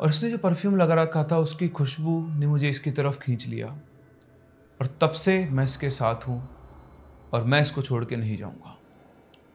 और 0.00 0.08
उसने 0.08 0.30
जो 0.30 0.38
परफ्यूम 0.38 0.76
लगा 0.76 0.94
रखा 0.94 1.24
था, 1.24 1.38
उसकी 1.38 1.68
खुशबू 1.68 2.28
ने 2.28 2.46
मुझे 2.46 2.70
इसकी 2.70 2.90
तरफ़ 2.90 3.18
खींच 3.18 3.46
लिया। 3.46 3.66
और 4.80 4.86
तब 5.00 5.10
से 5.10 5.48
मैं 5.50 5.64
इसके 5.64 5.90
साथ 5.90 6.28
हूँ 6.28 6.48
और 7.32 7.44
मैं 7.44 7.60
इसको 7.60 7.82
छोड़ 7.82 8.04
के 8.04 8.16
नहीं 8.16 8.36
जाऊँगा। 8.36 8.78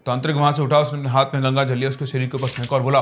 तांत्रिक 0.06 0.36
वहाँ 0.36 0.52
से 0.52 0.62
उठा, 0.62 0.80
उसने 0.80 1.10
हाथ 1.10 1.26
में 1.26 1.44
गंगा 1.44 1.64
जलिया 1.64 1.90
उसके 1.90 2.06
शरीर 2.06 2.30
के 2.30 2.38
ऊपर 2.38 2.48
फेंका 2.48 2.76
और 2.76 2.84
बोला, 2.84 3.02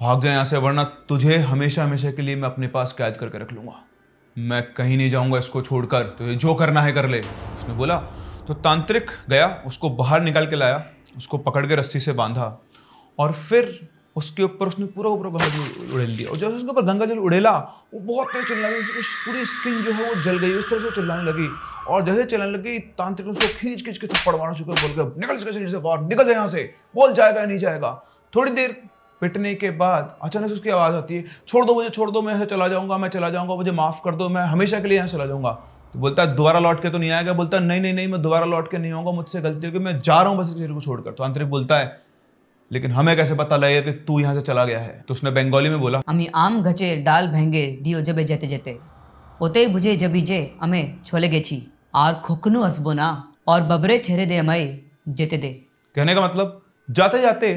भाग 0.00 0.22
जाए 0.22 0.32
यहाँ 0.32 0.44
से, 0.44 0.56
वरना 0.56 0.84
तुझे 0.84 1.38
हमेशा 1.38 1.84
हमेशा 1.84 2.10
के 2.10 2.22
लिए 2.22 2.36
मैं 2.36 2.48
अपने 2.48 2.68
पास 2.68 2.92
कैद 2.92 3.16
करके 3.16 3.38
रख 3.38 3.52
लूँगा। 3.52 3.84
मैं 4.42 4.62
कहीं 4.74 4.96
नहीं 4.96 5.10
जाऊँगा 5.10 5.38
इसको 5.38 5.62
छोड़कर 5.62 6.02
तो 6.18 6.26
ये 6.26 6.34
जो 6.36 6.54
करना 6.54 6.82
है 6.82 6.92
कर 6.92 7.08
ले। 7.08 7.20
उसने 7.20 7.74
बोला 7.74 7.96
तो 8.48 8.54
तांत्रिक 8.56 9.10
गया, 9.30 9.62
उसको 9.66 9.90
बाहर 9.92 10.22
निकाल 10.22 10.46
के 10.46 10.56
लाया, 10.56 10.84
उसको 11.16 11.38
पकड़ 11.40 11.66
के 11.66 11.76
रस्सी 11.76 12.00
से 12.00 12.12
बांधा, 12.14 12.46
और 13.18 13.32
फिर 13.32 13.88
उसके 14.16 14.42
ऊपर 14.42 14.66
उसने 14.66 14.86
पूरा 14.86 15.10
ऊपर 15.10 15.28
गंगा 15.28 15.46
जल 15.46 15.94
उड़ेल 15.94 16.16
दिया। 16.16 16.30
और 16.30 16.36
जैसे 16.36 16.52
उसके 16.52 16.68
ऊपर 16.68 16.82
गंगा 16.84 17.06
जल 17.06 17.18
उड़ेला, 17.20 17.50
वो 17.94 18.00
बहुत 18.02 18.32
तेज 18.32 18.44
चलने 18.44 18.62
लगी, 18.62 18.78
उसकी 18.78 19.24
पूरी 19.24 19.44
स्किन 19.46 19.82
जो 19.82 19.92
है 19.92 20.08
वो 20.08 20.22
जल 20.22 20.38
गई, 20.38 20.54
उस 20.54 20.70
तरह 20.70 20.80
से 20.80 20.90
चिल्लाने 20.90 21.22
लगी। 21.22 21.48
और 21.88 22.04
जैसे 22.04 22.24
चलने 22.24 22.50
लगी, 22.50 22.78
तांत्रिक 22.98 23.28
उसको 23.28 23.48
खींच 23.58 23.84
खींच 23.84 23.98
के 23.98 24.06
थप्पड़ 24.06 24.34
मारना 24.36 24.54
शुरू 24.54 24.72
बोल 24.72 24.92
के, 24.92 25.20
निकल 25.20 25.34
इसके 25.34 25.52
शरीर 25.52 25.68
से 25.68 25.78
बाहर, 25.78 26.00
निकल 26.02 26.24
जाए 26.24 26.34
यहाँ 26.34 26.48
से, 26.48 26.62
बोल 26.94 27.12
जाएगा 27.12 27.44
नहीं 27.44 27.58
जाएगा? 27.58 27.92
थोड़ी 28.32 28.52
देर 28.52 28.76
पिटने 29.20 29.54
के 29.54 29.70
बाद 29.72 30.16
अचानक 30.22 30.48
से 30.48 30.54
उसकी 30.54 30.70
आवाज़ 30.70 30.94
आती 30.96 31.16
है 31.16 31.24
छोड़ 31.48 31.64
दो 31.66 31.74
मुझे 31.74 31.88
छोड़ 31.90 32.10
दो 32.10 32.22
मैं 32.22 32.44
चला 32.44 32.68
जाऊँगा 32.68 32.98
मैं 32.98 33.08
चला 33.08 33.30
जाऊँगा 33.30 33.54
मुझे 33.54 33.70
माफ़ 33.72 34.00
कर 34.04 34.14
दो 34.14 34.28
मैं 34.28 34.42
हमेशा 34.46 34.80
के 34.80 34.88
लिए 34.88 34.96
यहाँ 34.96 35.08
चला 35.08 35.26
जाऊँगा। 35.26 35.50
तो 35.94 35.98
बोलता 35.98 36.22
है 36.22 36.34
दोबारा 36.36 36.60
लौट 36.60 36.82
के 36.82 36.90
तो 36.90 36.98
नहीं 36.98 37.10
आएगा। 37.10 37.32
बोलता 37.32 37.56
है 37.56 37.64
नहीं 37.64 37.80
नहीं 37.80 37.92
नहीं 37.94 38.08
मैं 38.08 38.20
दोबारा 38.22 38.46
लौट 38.46 38.70
के 38.70 38.78
नहीं 38.78 38.92
आऊँगा 38.92 39.10
मुझसे 39.12 39.40
गलती 39.40 39.66
होगी 39.66 39.78
मैं 39.78 39.98
जा 40.00 40.20
रहा 40.20 40.30
हूँ 40.30 40.38
बस 40.38 40.52
तेरे 40.52 40.74
को 40.74 40.80
छोड़कर। 40.80 41.10
तो 41.10 41.24
आंतरिक 41.24 41.50
बोलता 41.50 41.78
है 41.78 41.98
लेकिन 42.70 42.92
हमें 42.92 43.16
कैसे 43.16 43.34
पता 43.34 43.56
लगेगा 43.56 43.80
कि 43.82 43.92
तू 44.04 44.18
यहाँ 44.20 44.34
से 44.34 44.40
चला 44.42 44.64
गया 44.64 44.78
है? 44.80 45.04
तो 45.08 45.12
उसने 45.12 45.30
बंगाली 45.32 45.68
में 45.68 45.80
बोला 45.80 46.00
हमें 46.08 46.26
आम 46.36 46.62
घचे 46.62 46.94
डाल 47.02 47.28
भेंगे 47.28 47.66
दियो 47.82 48.00
जबे 48.02 48.24
जेते 48.24 48.46
जेते। 48.46 48.78
ओते 49.42 49.66
बुझे 49.68 49.96
जबीजे 49.96 50.38
हमें 50.60 51.02
छोले 51.04 51.28
गेछी 51.28 51.62
और 51.94 52.14
खोखनू 52.24 52.62
हसबो 52.62 52.92
ना 52.92 53.10
और 53.48 53.62
बबरे 53.64 53.98
छेरे 53.98 54.26
दे 54.26 54.36
हमें 54.36 54.80
जेते 55.10 55.36
दे। 55.36 55.48
कहने 55.94 56.14
का 56.14 56.20
मतलब 56.20 56.60
जाते 56.88 57.20
जाते 57.20 57.52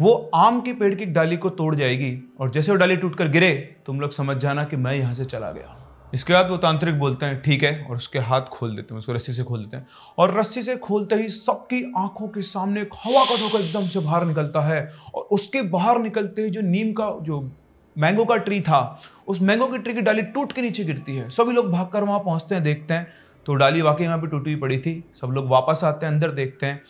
वो 0.00 0.30
आम 0.34 0.60
की 0.60 0.72
पेड़ 0.72 0.94
की 0.94 1.04
डाली 1.04 1.36
को 1.36 1.50
तोड़ 1.50 1.74
जाएगी 1.74 2.34
और 2.40 2.50
जैसे 2.50 2.72
वो 2.72 2.78
डाली 2.78 2.96
टूटकर 2.96 3.28
गिरे, 3.28 3.78
तुम 3.86 4.00
लोग 4.00 4.10
समझ 4.10 4.36
जाना 4.36 4.64
कि 4.64 4.76
मैं 4.76 4.94
यहाँ 4.94 5.14
से 5.14 5.24
चला 5.24 5.50
गया। 5.50 5.74
इसके 6.14 6.32
बाद 6.32 6.50
वो 6.50 6.56
तांत्रिक 6.56 6.98
बोलते 6.98 7.26
हैं, 7.26 7.42
ठीक 7.42 7.62
है, 7.62 7.86
और 7.90 7.96
उसके 7.96 8.18
हाथ 8.18 8.40
खोल 8.40 8.76
देते 8.76 8.94
हैं, 8.94 8.98
उसको 8.98 9.12
रस्सी 9.12 9.32
से 9.32 9.42
खोल 9.42 9.60
देते 9.60 9.76
हैं। 9.76 9.86
और 10.18 10.40
रस्सी 10.40 10.62
से 10.62 10.76
खोलते 10.76 11.14
ही 11.14 11.28
सबकी 11.28 11.92
आँखों 11.96 12.28
के 12.28 12.42
सामने 12.42 12.82
एक 12.82 12.90
हवा 13.04 13.24
का 13.24 13.36
झोंका 13.36 13.58
एकदम 13.58 13.80
से 13.80 14.00
बाहर 14.00 14.24
निकलता 14.24 14.60
है। 14.60 14.92
और 15.14 15.22
उसके 15.22 15.62
बाहर 15.62 15.98
निकलते 15.98 16.42
ही 16.42 16.50
जो 16.50 16.60
नीम 16.60 16.92
का, 16.92 17.18
जो 17.22 17.52
मैंगो 17.98 18.24
का 18.24 18.36
ट्री 18.36 18.60
था, 18.60 19.02
उस 19.28 19.42
मैंगो 19.42 19.66
की 19.66 19.78
ट्री 19.78 19.94
की 19.94 20.00
डाली 20.00 20.22
टूट 20.22 20.52
के 20.52 20.62
नीचे 20.62 20.84
गिरती 20.84 21.16
है। 21.16 21.30
सभी 21.30 21.52
लोग 21.52 21.70
भागकर 21.70 22.04
वहाँ 22.04 22.18
पहुँचते 22.18 22.54
हैं, 22.54 22.64
देखते 22.64 22.94
हैं। 22.94 23.06
तो 23.46 23.54
डाली 23.54 23.82
वाकई 23.82 24.06
वहाँ 24.06 24.18
पर 24.18 24.26
टूटी 24.26 24.52
हुई 24.52 24.60
पड़ी 24.60 24.78
थी। 24.78 25.04
सब 25.14 25.26
लोग 25.26 25.48
वापस 25.48 25.80
आते 25.84 26.06
हैं, 26.06 26.12
अंदर 26.12 26.30
देखते 26.30 26.66
हैं। 26.66 26.82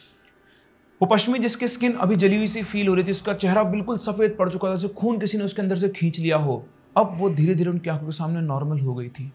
वो 1.01 1.07
पश्चिमी 1.07 1.39
जिसकी 1.39 1.69
स्किन 1.69 1.93
अभी 1.95 2.17
जली 2.17 2.37
हुई 2.37 2.47
सी 2.47 2.63
फील 2.63 2.89
हो 2.89 2.95
रही 2.95 3.05
थी, 3.05 3.11
उसका 3.11 3.35
चेहरा 3.35 3.63
बिल्कुल 3.65 3.99
सफ़ेद 3.99 4.35
पड़ 4.39 4.49
चुका 4.49 4.69
था 4.69 4.77
जैसे 4.77 4.89
खून 4.95 5.19
किसी 5.19 5.39
ने 5.39 5.45
उसके 5.45 5.63
अंदर 5.63 5.77
से 5.77 5.89
खींच 5.89 6.19
लिया 6.19 6.37
हो। 6.37 6.65
अब 6.97 7.13
वो 7.19 7.29
धीरे 7.31 7.55
धीरे 7.55 7.71
उनकी 7.71 7.91
आँखों 7.91 8.07
के 8.07 8.13
सामने 8.13 8.41
नॉर्मल 8.41 8.81
हो 8.81 8.95
गई 8.95 9.09
थी। 9.09 9.33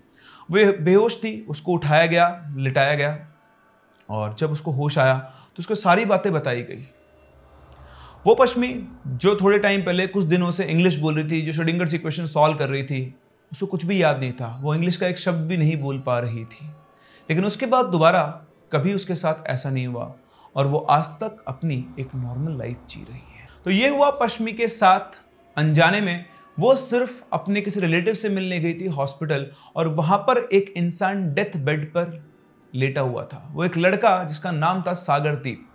वे 0.51 0.65
बेहोश 0.65 1.15
थी, 1.17 1.45
उसको 1.49 1.73
उठाया 1.73 2.05
गया, 2.05 2.53
लिटाया 2.57 2.95
गया 2.95 3.17
और 4.09 4.35
जब 4.39 4.51
उसको 4.51 4.71
होश 4.71 4.97
आया 4.97 5.13
तो 5.15 5.59
उसको 5.59 5.75
सारी 5.75 6.05
बातें 6.05 6.31
बताई 6.33 6.61
गई। 6.61 6.87
वो 8.25 8.35
पश्चिमी, 8.35 8.73
जो 9.07 9.35
थोड़े 9.35 9.57
टाइम 9.59 9.81
पहले, 9.81 10.07
कुछ 10.07 10.25
दिनों 10.25 10.51
से 10.51 10.65
इंग्लिश 10.65 10.95
बोल 10.95 11.15
रही 11.15 11.29
थी, 11.31 11.41
जो 11.41 11.53
शोडिंगर 11.53 11.87
से 11.87 11.97
क्वेश्चन 11.97 12.25
सॉल्व 12.25 12.57
कर 12.57 12.69
रही 12.69 12.83
थी 12.83 13.15
उसको 13.51 13.65
कुछ 13.65 13.85
भी 13.85 14.01
याद 14.01 14.19
नहीं 14.19 14.31
था। 14.31 14.57
वो 14.61 14.75
इंग्लिश 14.75 14.95
का 14.95 15.07
एक 15.07 15.19
शब्द 15.19 15.47
भी 15.47 15.57
नहीं 15.57 15.77
बोल 15.77 15.99
पा 15.99 16.19
रही 16.19 16.43
थी। 16.45 16.65
लेकिन 17.29 17.45
उसके 17.45 17.65
बाद 17.65 17.85
दोबारा 17.85 18.23
कभी 18.71 18.93
उसके 18.93 19.15
साथ 19.15 19.47
ऐसा 19.47 19.69
नहीं 19.69 19.87
हुआ। 19.87 20.13
और 20.55 20.67
वो 20.67 20.77
आज 20.89 21.07
तक 21.19 21.43
अपनी 21.47 21.85
एक 21.99 22.15
नॉर्मल 22.15 22.57
लाइफ 22.57 22.85
जी 22.89 23.01
रही 23.01 23.39
है। 23.39 23.47
तो 23.65 23.71
ये 23.71 23.87
हुआ 23.87 24.09
पश्चिमी 24.11 24.53
के 24.53 24.67
साथ 24.67 25.17
अनजाने 25.57 26.01
में। 26.01 26.25
वो 26.57 26.75
सिर्फ़ 26.75 27.21
अपने 27.33 27.61
किसी 27.61 27.79
रिलेटिव 27.79 28.13
से 28.13 28.29
मिलने 28.29 28.59
गई 28.59 28.73
थी 28.73 28.87
हॉस्पिटल 28.87 29.45
और 29.75 29.87
वहाँ 29.87 30.17
पर 30.19 30.37
एक 30.53 30.73
इंसान 30.77 31.33
डेथ 31.33 31.57
बेड 31.57 31.85
पर 31.93 32.21
लेटा 32.73 33.01
हुआ 33.01 33.23
था। 33.23 33.47
वो 33.53 33.63
एक 33.65 33.77
लड़का 33.77 34.23
जिसका 34.23 34.51
नाम 34.51 34.83
था 34.87 34.93
सागरदीप। 34.93 35.67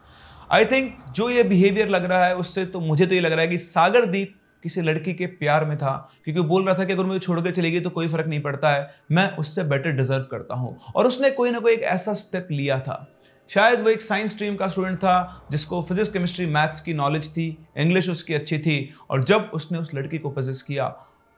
आई 0.53 0.65
थिंक 0.65 0.95
जो 1.15 1.29
ये 1.31 1.43
बिहेवियर 1.45 1.89
लग 1.89 2.05
रहा 2.05 2.27
है 2.27 2.37
उससे 2.37 2.65
तो 2.67 2.81
मुझे 2.81 3.07
तो 3.07 3.15
ये 3.15 3.21
लग 3.21 3.33
रहा 3.33 3.41
है 3.41 3.49
कि 3.49 3.59
सागरदीप 3.59 4.35
किसी 4.65 4.81
लड़की 4.81 5.13
के 5.15 5.27
प्यार 5.27 5.65
में 5.65 5.77
था, 5.79 6.11
क्योंकि 6.25 6.41
बोल 6.41 6.65
रहा 6.65 6.75
था 6.79 6.85
कि 6.85 6.93
अगर 6.93 7.05
मुझे 7.05 7.19
छोड़कर 7.19 7.51
चली 7.51 7.71
गई 7.71 7.81
तो 7.81 7.91
कोई 7.91 8.09
फ़र्क 8.09 8.27
नहीं 8.27 8.41
पड़ता 8.41 8.71
है, 8.71 8.91
मैं 9.13 9.37
उससे 9.37 9.63
बेटर 9.65 9.93
डिजर्व 9.93 10.23
करता 10.31 10.55
हूँ। 10.55 10.77
और 10.95 11.07
उसने 11.07 11.31
कोई 11.31 11.51
ना 11.51 11.59
कोई 11.59 11.73
एक 11.73 11.83
ऐसा 11.83 12.15
स्टेप 12.15 12.49
लिया 12.51 12.79
था। 12.81 13.07
शायद 13.51 13.81
वो 13.81 13.89
एक 13.91 14.03
साइंस 14.03 14.31
स्ट्रीम 14.31 14.57
का 14.57 14.69
स्टूडेंट 14.69 14.97
था, 14.99 15.47
जिसको 15.51 15.83
फिजिक्स 15.83 16.09
केमिस्ट्री 16.09 16.47
मैथ्स 16.49 16.81
की 16.81 16.95
नॉलेज 16.95 17.29
थी 17.31 17.47
इंग्लिश 17.79 18.09
उसकी 18.11 18.35
अच्छी 18.35 18.59
थी, 18.59 18.95
और 19.11 19.25
जब 19.25 19.51
उसने 19.55 19.79
उस 19.79 19.95
लड़की 19.95 20.19
को 20.19 20.31
पजेस 20.31 20.63
किया 20.63 20.89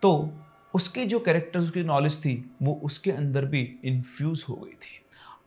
तो 0.02 0.30
उसकी 0.74 1.04
जो 1.04 1.18
कैरेक्टर्स 1.20 1.64
उसकी 1.64 1.82
नॉलेज 1.84 2.16
थी, 2.18 2.34
वो 2.62 2.80
उसके 2.84 3.10
अंदर 3.12 3.44
भी 3.44 3.60
इन्फ्यूज 3.84 4.44
हो 4.48 4.54
गई 4.54 4.72
थी। 4.72 4.98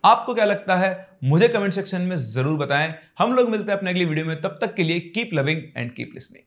आपको 0.03 0.33
क्या 0.33 0.45
लगता 0.45 0.75
है? 0.75 1.17
मुझे 1.23 1.47
कमेंट 1.47 1.73
सेक्शन 1.73 2.01
में 2.01 2.15
ज़रूर 2.15 2.57
बताएँ। 2.57 2.93
हम 3.19 3.33
लोग 3.35 3.49
मिलते 3.49 3.71
हैं 3.71 3.77
अपने 3.77 3.91
अगली 3.91 4.05
वीडियो 4.05 4.25
में। 4.25 4.41
तब 4.41 4.57
तक 4.61 4.73
के 4.75 4.83
लिए 4.83 4.99
keep 4.99 5.29
loving 5.33 5.61
and 5.77 5.93
keep 5.93 6.11
listening 6.13 6.45